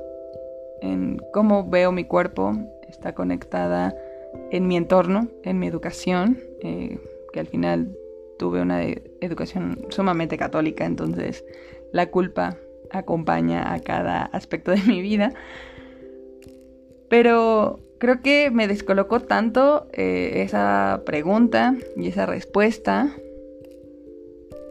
en 0.80 1.20
cómo 1.32 1.68
veo 1.68 1.92
mi 1.92 2.04
cuerpo, 2.04 2.52
está 2.88 3.14
conectada 3.14 3.94
en 4.50 4.66
mi 4.66 4.76
entorno, 4.76 5.28
en 5.42 5.58
mi 5.58 5.66
educación, 5.66 6.38
eh, 6.60 6.98
que 7.32 7.40
al 7.40 7.46
final 7.46 7.96
tuve 8.38 8.60
una 8.60 8.82
educación 9.20 9.86
sumamente 9.90 10.36
católica, 10.36 10.84
entonces 10.84 11.44
la 11.92 12.10
culpa 12.10 12.56
acompaña 12.90 13.72
a 13.72 13.80
cada 13.80 14.24
aspecto 14.26 14.70
de 14.70 14.82
mi 14.82 15.02
vida. 15.02 15.32
Pero 17.08 17.80
creo 17.98 18.20
que 18.22 18.50
me 18.50 18.68
descolocó 18.68 19.20
tanto 19.20 19.88
eh, 19.92 20.42
esa 20.44 21.02
pregunta 21.06 21.74
y 21.96 22.08
esa 22.08 22.26
respuesta 22.26 23.14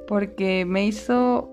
porque 0.08 0.66
me 0.66 0.86
hizo 0.86 1.50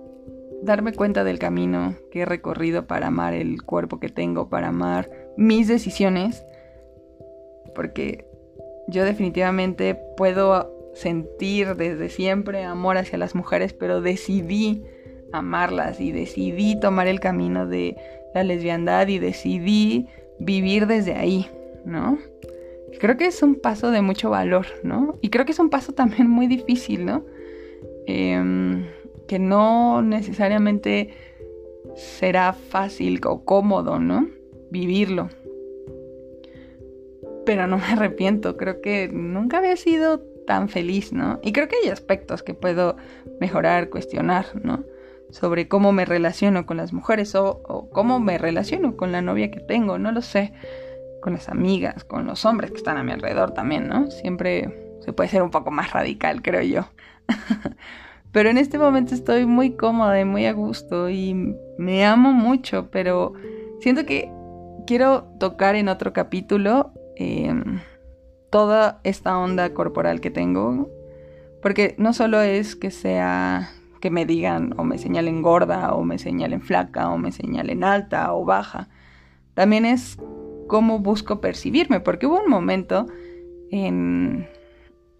darme 0.63 0.93
cuenta 0.93 1.25
del 1.25 1.39
camino 1.39 1.95
que 2.11 2.21
he 2.21 2.25
recorrido 2.25 2.87
para 2.87 3.07
amar 3.07 3.35
el 3.35 3.63
cuerpo 3.63 3.99
que 4.01 4.09
tengo, 4.09 4.49
para 4.49 4.69
amar 4.69 5.11
mis 5.37 5.69
decisiones, 5.69 6.45
porque 7.75 8.27
yo 8.89 9.05
definitivamente 9.05 9.95
puedo 10.17 10.77
sentir 10.95 11.77
desde 11.77 12.09
siempre 12.09 12.65
amor 12.65 12.99
hacia 12.99 13.19
las 13.19 13.35
mujeres, 13.35 13.73
pero 13.73 14.01
decidí 14.01 14.85
amarlas 15.33 16.01
y 16.01 16.13
decidí 16.13 16.79
tomar 16.79 17.07
el 17.07 17.21
camino 17.21 17.67
de 17.67 17.97
la 18.35 18.43
lesbiandad 18.43 19.09
y 19.09 19.19
decidí 19.19 20.09
vivir 20.41 20.87
desde 20.87 21.15
ahí, 21.15 21.49
¿no? 21.85 22.19
Creo 22.99 23.17
que 23.17 23.27
es 23.27 23.43
un 23.43 23.55
paso 23.55 23.91
de 23.91 24.03
mucho 24.03 24.31
valor, 24.31 24.67
¿no? 24.83 25.19
Y 25.21 25.31
creo 25.31 25.45
que 25.45 25.53
es 25.53 25.59
un 25.59 25.71
paso 25.71 25.93
también 25.93 26.29
muy 26.29 26.47
difícil, 26.47 27.05
¿no? 27.05 27.25
Em, 28.07 28.87
que 29.29 29.39
no 29.39 30.03
necesariamente 30.03 31.11
será 31.95 32.53
fácil 32.53 33.21
o 33.25 33.45
cómodo, 33.45 34.01
¿no? 34.01 34.29
Vivirlo. 34.71 35.29
Pero 37.47 37.67
no 37.67 37.79
me 37.79 37.85
arrepiento, 37.85 38.57
creo 38.57 38.81
que 38.81 39.09
nunca 39.09 39.59
había 39.59 39.77
sido 39.77 40.21
tan 40.47 40.69
feliz, 40.69 41.13
¿no? 41.13 41.39
Y 41.43 41.53
creo 41.53 41.69
que 41.69 41.77
hay 41.83 41.91
aspectos 41.91 42.43
que 42.43 42.55
puedo 42.55 42.97
mejorar, 43.41 43.89
cuestionar, 43.89 44.47
¿no? 44.65 44.85
Sobre 45.31 45.69
cómo 45.69 45.93
me 45.93 46.05
relaciono 46.05 46.67
con 46.67 46.77
las 46.77 46.93
mujeres 46.93 47.35
o, 47.37 47.63
o 47.69 47.80
cómo 47.93 48.21
me 48.21 48.39
relaciono 48.39 48.97
con 48.97 49.13
la 49.13 49.23
novia 49.23 49.51
que 49.51 49.61
tengo, 49.61 49.99
no 49.99 50.13
lo 50.13 50.23
sé, 50.23 50.53
con 51.21 51.35
las 51.35 51.49
amigas, 51.49 52.05
con 52.05 52.27
los 52.27 52.45
hombres 52.45 52.71
que 52.71 52.79
están 52.79 52.97
a 52.97 53.03
mi 53.03 53.13
alrededor 53.13 53.53
también, 53.53 53.89
¿no? 53.89 54.11
Siempre 54.11 54.97
se 55.01 55.13
puede 55.13 55.29
ser 55.29 55.43
un 55.43 55.51
poco 55.51 55.71
más 55.71 55.93
radical, 55.93 56.43
creo 56.43 56.63
yo. 56.63 56.89
Pero 58.33 58.49
en 58.49 58.59
este 58.59 58.79
momento 58.79 59.15
estoy 59.15 59.45
muy 59.45 59.73
cómoda 59.73 60.21
y 60.21 60.25
muy 60.25 60.47
a 60.47 60.53
gusto 60.53 61.11
y 61.11 61.57
me 61.79 62.05
amo 62.07 62.33
mucho, 62.33 62.89
pero 62.93 63.33
siento 63.81 64.07
que 64.07 64.31
quiero 64.87 65.25
tocar 65.41 65.75
en 65.75 65.89
otro 65.89 66.13
capítulo 66.13 66.93
em, 67.17 67.81
toda 68.49 69.01
esta 69.03 69.37
onda 69.37 69.75
corporal 69.75 70.21
que 70.21 70.31
tengo, 70.31 70.89
porque 71.61 71.97
no 71.99 72.13
solo 72.13 72.41
es 72.41 72.77
que 72.77 72.93
sea 72.93 73.71
que 74.01 74.11
me 74.11 74.27
digan 74.27 74.75
o 74.79 74.85
me 74.85 74.99
señalen 74.99 75.43
gorda 75.43 75.93
o 75.95 76.03
me 76.03 76.19
señalen 76.19 76.61
flaca 76.61 77.11
o 77.11 77.19
me 77.19 77.33
señalen 77.33 77.85
alta 77.85 78.33
o 78.33 78.45
baja, 78.45 78.89
también 79.55 79.85
es 79.85 80.19
cómo 80.67 81.01
busco 81.01 81.41
percibirme, 81.41 82.01
porque 82.01 82.27
hubo 82.27 82.41
un 82.41 82.49
momento 82.49 83.07
en 83.71 84.49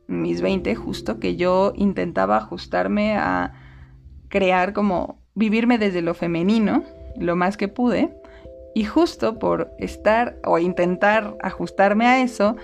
mis 0.07 0.43
20 0.43 0.75
justo 0.75 1.21
que 1.21 1.37
yo 1.37 1.73
intentaba 1.77 2.37
ajustarme 2.37 3.17
a 3.17 3.53
crear 4.29 4.73
como 4.73 5.21
vivirme 5.35 5.79
desde 5.79 6.03
lo 6.03 6.15
femenino 6.15 6.85
lo 7.17 7.37
más 7.37 7.57
que 7.57 7.69
pude 7.69 8.17
y 8.75 8.85
justo 8.85 9.39
por 9.39 9.71
estar 9.79 10.39
o 10.45 10.59
intentar 10.59 11.37
ajustarme 11.43 12.07
a 12.07 12.23
eso 12.23 12.57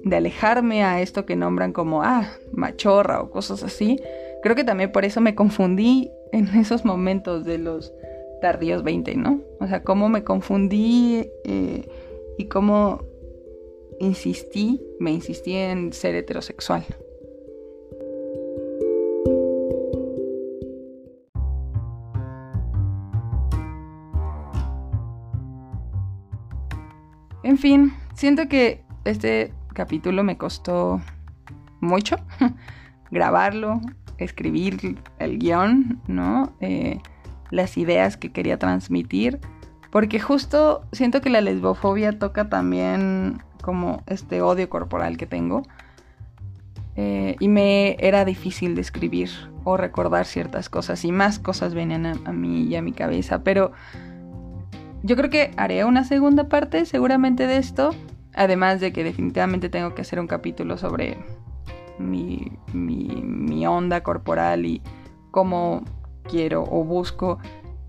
de 0.00 0.16
alejarme 0.16 0.84
a 0.84 1.00
esto 1.00 1.26
que 1.26 1.36
nombran 1.36 1.72
como 1.72 2.02
ah 2.02 2.28
machorra 2.52 3.20
o 3.20 3.30
cosas 3.30 3.62
así 3.62 4.00
creo 4.44 4.54
que 4.54 4.64
también 4.64 4.92
por 4.92 5.06
eso 5.06 5.22
me 5.22 5.34
confundí 5.34 6.10
en 6.30 6.48
esos 6.56 6.84
momentos 6.84 7.46
de 7.46 7.56
los 7.56 7.92
tardíos 8.42 8.82
20 8.82 9.16
no 9.16 9.40
o 9.58 9.66
sea 9.66 9.82
cómo 9.82 10.10
me 10.10 10.22
confundí 10.22 11.30
eh, 11.44 11.88
y 12.36 12.44
cómo 12.44 13.02
insistí, 14.00 14.82
me 14.98 15.12
insistí 15.12 15.54
en 15.54 15.92
ser 15.92 16.14
heterosexual. 16.14 16.84
En 27.42 27.58
fin, 27.58 27.92
siento 28.14 28.48
que 28.48 28.82
este 29.04 29.52
capítulo 29.74 30.24
me 30.24 30.36
costó 30.36 31.00
mucho 31.80 32.16
grabarlo, 33.10 33.80
escribir 34.18 34.98
el 35.18 35.38
guion, 35.38 36.00
¿no? 36.06 36.52
Eh, 36.60 36.98
las 37.50 37.76
ideas 37.76 38.16
que 38.16 38.32
quería 38.32 38.58
transmitir, 38.58 39.40
porque 39.90 40.18
justo 40.18 40.84
siento 40.92 41.20
que 41.20 41.30
la 41.30 41.40
lesbofobia 41.40 42.18
toca 42.18 42.48
también 42.48 43.42
como 43.62 44.02
este 44.06 44.42
odio 44.42 44.68
corporal 44.68 45.16
que 45.16 45.26
tengo. 45.26 45.62
Eh, 46.96 47.34
y 47.40 47.48
me 47.48 47.96
era 47.98 48.24
difícil 48.24 48.74
describir 48.76 49.30
o 49.64 49.76
recordar 49.76 50.26
ciertas 50.26 50.68
cosas 50.68 51.04
y 51.04 51.10
más 51.10 51.40
cosas 51.40 51.74
venían 51.74 52.06
a, 52.06 52.32
mí 52.32 52.64
y 52.64 52.76
a 52.76 52.82
mi 52.82 52.92
cabeza. 52.92 53.42
Pero 53.42 53.72
yo 55.02 55.16
creo 55.16 55.30
que 55.30 55.50
haré 55.56 55.84
una 55.84 56.04
segunda 56.04 56.48
parte 56.48 56.84
seguramente 56.86 57.46
de 57.46 57.56
esto. 57.56 57.90
Además 58.34 58.80
de 58.80 58.92
que 58.92 59.04
definitivamente 59.04 59.68
tengo 59.68 59.94
que 59.94 60.02
hacer 60.02 60.18
un 60.18 60.26
capítulo 60.26 60.76
sobre 60.76 61.18
mi, 61.98 62.52
mi, 62.72 63.66
onda 63.66 64.02
corporal 64.02 64.66
y 64.66 64.82
cómo 65.30 65.82
quiero 66.24 66.62
o 66.62 66.84
busco 66.84 67.38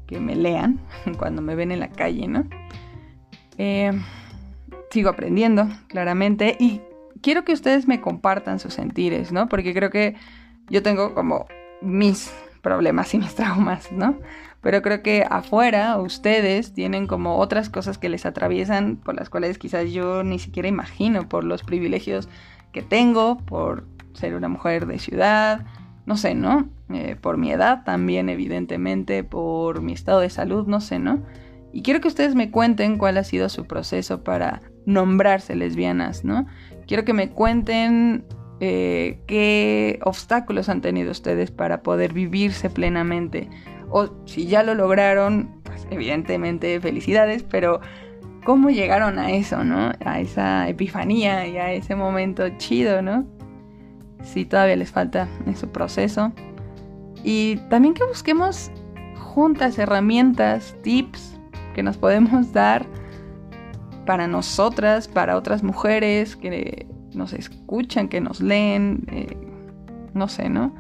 que 0.08 0.20
me 0.20 0.36
lean 0.36 0.80
cuando 1.18 1.42
me 1.42 1.56
ven 1.56 1.72
en 1.72 1.80
la 1.80 1.90
calle, 1.90 2.28
¿no? 2.28 2.46
Eh, 3.58 3.92
sigo 4.90 5.10
aprendiendo, 5.10 5.68
claramente, 5.88 6.56
y 6.60 6.82
quiero 7.22 7.44
que 7.44 7.54
ustedes 7.54 7.88
me 7.88 8.02
compartan 8.02 8.60
sus 8.60 8.74
sentires, 8.74 9.32
¿no? 9.32 9.50
Porque 9.50 9.74
creo 9.74 9.90
que 9.90 10.16
yo 10.70 10.84
tengo 10.84 11.14
como 11.14 11.46
mis 11.82 12.34
problemas 12.62 13.14
y 13.14 13.20
mis 13.20 13.36
traumas, 13.36 13.92
¿no? 13.92 14.18
Pero 14.62 14.82
creo 14.82 15.04
que 15.04 15.24
afuera 15.30 15.98
ustedes 15.98 16.74
tienen 16.74 17.06
como 17.06 17.38
otras 17.38 17.70
cosas 17.70 18.00
que 18.00 18.10
les 18.10 18.26
atraviesan 18.26 18.96
por 18.96 19.16
las 19.16 19.30
cuales 19.30 19.60
quizás 19.60 19.92
yo 19.92 20.24
ni 20.24 20.40
siquiera 20.40 20.68
imagino, 20.68 21.30
por 21.30 21.44
los 21.44 21.62
privilegios 21.64 22.28
que 22.72 22.82
tengo, 22.82 23.38
por 23.38 23.86
ser 24.16 24.36
una 24.36 24.48
mujer 24.48 24.86
de 24.88 25.00
ciudad, 25.00 25.66
no 26.06 26.18
sé, 26.18 26.36
¿no? 26.36 26.70
Eh, 26.94 27.16
por 27.20 27.38
mi 27.38 27.52
edad 27.52 27.84
también, 27.84 28.30
evidentemente, 28.30 29.24
por 29.24 29.82
mi 29.82 29.94
estado 29.94 30.20
de 30.20 30.30
salud, 30.30 30.68
no 30.68 30.82
sé, 30.82 31.00
¿no? 31.00 31.24
Y 31.74 31.82
quiero 31.82 32.00
que 32.00 32.08
ustedes 32.08 32.36
me 32.36 32.52
cuenten 32.52 32.98
cuál 32.98 33.18
ha 33.18 33.24
sido 33.24 33.50
su 33.50 33.66
proceso 33.66 34.24
para 34.24 34.62
nombrarse 34.86 35.56
lesbianas, 35.56 36.24
¿no? 36.24 36.46
Quiero 36.88 37.04
que 37.04 37.14
me 37.14 37.30
cuenten 37.30 38.24
eh, 38.62 39.20
qué 39.28 40.00
obstáculos 40.04 40.70
han 40.70 40.82
tenido 40.82 41.12
ustedes 41.12 41.52
para 41.52 41.82
poder 41.82 42.14
vivirse 42.14 42.70
plenamente. 42.70 43.50
O 43.90 44.10
si 44.26 44.48
ya 44.48 44.64
lo 44.64 44.76
lograron, 44.76 45.62
pues 45.64 45.88
evidentemente 45.90 46.80
felicidades, 46.80 47.44
pero 47.44 47.82
¿cómo 48.46 48.70
llegaron 48.70 49.20
a 49.20 49.32
eso, 49.32 49.64
¿no? 49.64 49.92
A 50.06 50.20
esa 50.20 50.70
epifanía 50.70 51.48
y 51.48 51.58
a 51.58 51.74
ese 51.74 51.96
momento 51.96 52.48
chido, 52.58 53.02
¿no? 53.02 53.26
Si 54.26 54.46
todavía 54.46 54.76
les 54.76 54.92
falta 54.92 55.30
en 55.46 55.56
su 55.56 55.70
proceso. 55.70 56.34
Y 57.24 57.58
también 57.70 57.94
que 57.94 58.04
busquemos 58.04 58.72
juntas 59.16 59.80
herramientas, 59.80 60.76
tips, 60.82 61.40
que 61.74 61.84
nos 61.84 61.98
podemos 61.98 62.52
dar 62.54 62.86
para 64.06 64.28
nosotras, 64.28 65.08
para 65.08 65.36
otras 65.36 65.64
mujeres 65.64 66.36
que 66.36 66.88
nos 67.14 67.34
escuchan, 67.34 68.08
que 68.08 68.22
nos 68.22 68.42
leen, 68.42 69.06
eh, 69.12 69.38
no 70.14 70.28
sé, 70.28 70.50
¿no? 70.50 70.74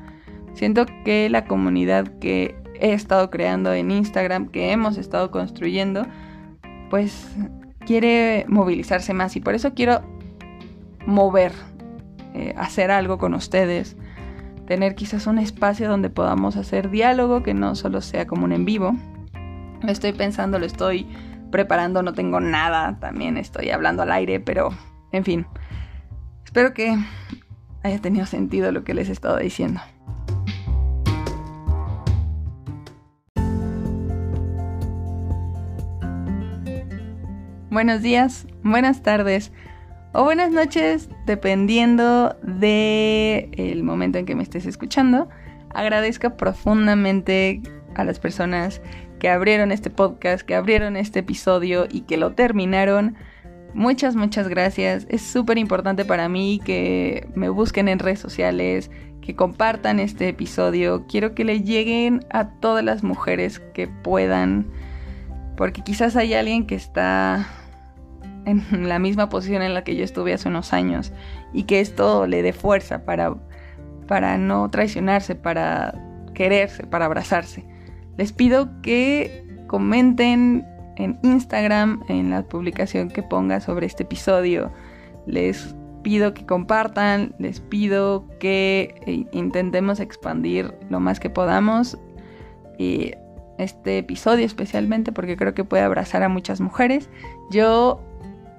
Siento 0.54 0.86
que 1.04 1.30
la 1.30 1.46
comunidad 1.46 2.08
que 2.20 2.56
he 2.80 2.94
estado 2.94 3.30
creando 3.30 3.74
en 3.74 3.92
Instagram, 3.92 4.48
que 4.48 4.72
hemos 4.72 4.98
estado 4.98 5.32
construyendo, 5.32 6.06
pues 6.90 7.28
quiere 7.86 8.46
movilizarse 8.48 9.14
más 9.14 9.36
y 9.36 9.42
por 9.42 9.56
eso 9.56 9.74
quiero 9.74 10.02
mover, 11.06 11.52
eh, 12.38 12.54
hacer 12.58 12.92
algo 12.92 13.18
con 13.18 13.34
ustedes, 13.34 13.96
tener 14.68 14.96
quizás 14.96 15.26
un 15.26 15.40
espacio 15.40 15.88
donde 15.88 16.10
podamos 16.10 16.58
hacer 16.58 16.90
diálogo 16.90 17.44
que 17.44 17.54
no 17.54 17.76
solo 17.76 18.02
sea 18.02 18.28
como 18.28 18.44
un 18.44 18.52
en 18.52 18.66
vivo, 18.66 18.94
estoy 19.88 20.12
pensando, 20.12 20.60
lo 20.60 20.66
estoy 20.66 21.08
preparando, 21.50 22.04
no 22.04 22.12
tengo 22.12 22.42
nada, 22.42 23.00
también 23.00 23.38
estoy 23.38 23.70
hablando 23.70 24.04
al 24.04 24.12
aire, 24.12 24.42
pero 24.42 24.72
en 25.14 25.24
fin, 25.24 25.48
espero 26.44 26.74
que 26.74 26.98
haya 27.84 28.02
tenido 28.02 28.26
sentido 28.26 28.74
lo 28.74 28.84
que 28.84 28.94
les 28.94 29.08
he 29.08 29.14
estado 29.14 29.38
diciendo. 29.38 29.80
Buenos 37.70 38.02
días, 38.02 38.46
buenas 38.62 39.04
tardes 39.04 39.54
o 40.16 40.24
buenas 40.24 40.50
noches, 40.50 41.10
dependiendo 41.26 42.38
del 42.42 43.50
el 43.58 43.84
momento 43.84 44.18
en 44.18 44.26
que 44.26 44.34
me 44.34 44.44
estés 44.44 44.66
escuchando. 44.66 45.28
Agradezco 45.72 46.38
profundamente 46.38 47.62
a 47.96 48.06
las 48.06 48.20
personas 48.20 48.82
que 49.20 49.28
abrieron 49.28 49.74
este 49.74 49.90
podcast, 49.90 50.46
que 50.46 50.56
abrieron 50.56 50.96
este 50.96 51.20
episodio 51.20 51.86
y 51.92 52.02
que 52.02 52.16
lo 52.16 52.32
terminaron. 52.32 53.16
Muchas, 53.74 54.16
muchas 54.16 54.48
gracias. 54.48 55.06
Es 55.10 55.22
súper 55.22 55.58
importante 55.58 56.06
para 56.06 56.30
mí 56.30 56.62
que 56.64 57.28
me 57.36 57.50
busquen 57.50 57.90
en 57.90 58.00
redes 58.00 58.20
sociales, 58.20 58.90
que 59.20 59.36
compartan 59.36 60.00
este 60.00 60.30
episodio. 60.30 61.06
Quiero 61.08 61.36
que 61.36 61.44
le 61.44 61.62
lleguen 61.62 62.26
a 62.30 62.52
todas 62.52 62.86
las 62.86 63.04
mujeres 63.04 63.60
que 63.74 63.90
puedan, 63.90 64.68
porque 65.58 65.82
quizás 65.82 66.16
hay 66.16 66.36
alguien 66.36 66.68
que 66.68 66.76
está 66.76 67.50
en 68.46 68.64
la 68.90 69.00
misma 69.00 69.30
posición 69.30 69.62
en 69.62 69.74
la 69.74 69.84
que 69.84 69.96
yo 69.96 70.04
estuve 70.04 70.34
hace 70.34 70.48
unos 70.48 70.74
años 70.74 71.12
y 71.54 71.64
que 71.64 71.80
esto 71.80 72.28
le 72.28 72.42
dé 72.42 72.54
fuerza 72.54 73.06
para, 73.06 73.36
para 74.08 74.38
no 74.38 74.70
traicionarse, 74.70 75.36
para 75.36 75.94
quererse, 76.34 76.86
para 76.86 77.06
abrazarse. 77.06 77.66
Les 78.18 78.32
pido 78.32 78.70
que 78.82 79.46
comenten 79.68 80.66
en 80.96 81.20
Instagram, 81.24 82.04
en 82.08 82.30
la 82.30 82.44
publicación 82.44 83.10
que 83.10 83.24
ponga 83.24 83.60
sobre 83.60 83.86
este 83.86 84.04
episodio. 84.04 84.72
Les 85.26 85.76
pido 86.04 86.34
que 86.34 86.46
compartan, 86.46 87.34
les 87.40 87.60
pido 87.60 88.26
que 88.40 88.96
eh, 89.08 89.26
intentemos 89.32 90.00
expandir 90.00 90.74
lo 90.90 91.00
más 91.00 91.20
que 91.20 91.30
podamos 91.30 91.98
eh, 92.78 93.18
este 93.58 94.00
episodio 94.00 94.46
especialmente 94.46 95.12
porque 95.12 95.38
creo 95.38 95.54
que 95.54 95.64
puede 95.64 95.84
abrazar 95.84 96.24
a 96.24 96.30
muchas 96.30 96.62
mujeres. 96.62 97.10
Yo 97.52 98.02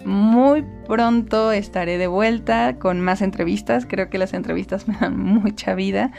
muy 0.06 0.64
pronto 0.86 1.52
estaré 1.52 1.98
de 1.98 2.06
vuelta 2.06 2.78
con 2.78 3.00
más 3.00 3.20
entrevistas, 3.20 3.86
creo 3.86 4.08
que 4.08 4.18
las 4.18 4.32
entrevistas 4.32 4.88
me 4.88 4.96
dan 4.96 5.18
mucha 5.18 5.74
vida 5.74 6.12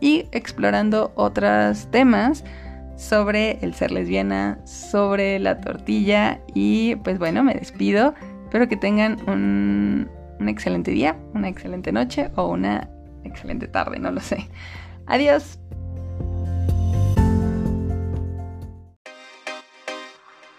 y 0.00 0.26
explorando 0.32 1.12
otros 1.16 1.90
temas 1.90 2.44
sobre 2.96 3.58
el 3.62 3.74
ser 3.74 3.90
lesbiana, 3.90 4.58
sobre 4.64 5.38
la 5.38 5.60
tortilla 5.60 6.40
y 6.54 6.96
pues 6.96 7.18
bueno, 7.18 7.42
me 7.42 7.54
despido. 7.54 8.14
Espero 8.44 8.68
que 8.68 8.76
tengan 8.76 9.18
un, 9.28 10.08
excelente 10.46 10.90
día, 10.90 11.16
una 11.34 11.48
excelente 11.48 11.92
noche 11.92 12.30
o 12.36 12.48
una 12.48 12.88
excelente 13.24 13.66
tarde, 13.66 13.98
no 13.98 14.10
lo 14.10 14.20
sé. 14.20 14.48
Adiós. 15.06 15.58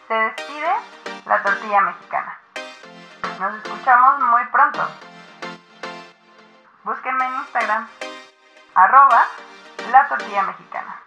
Se 0.08 0.14
despide 0.14 0.74
la 1.26 1.44
tortilla 1.44 1.82
mexicana. 1.82 2.43
Nos 3.44 3.56
escuchamos 3.56 4.22
muy 4.22 4.46
pronto. 4.54 4.80
Búsquenme 6.86 7.26
en 7.26 7.36
Instagram, 7.40 7.90
arroba 8.74 9.26
la 9.92 10.08
tortilla 10.08 10.44
mexicana. 10.44 11.02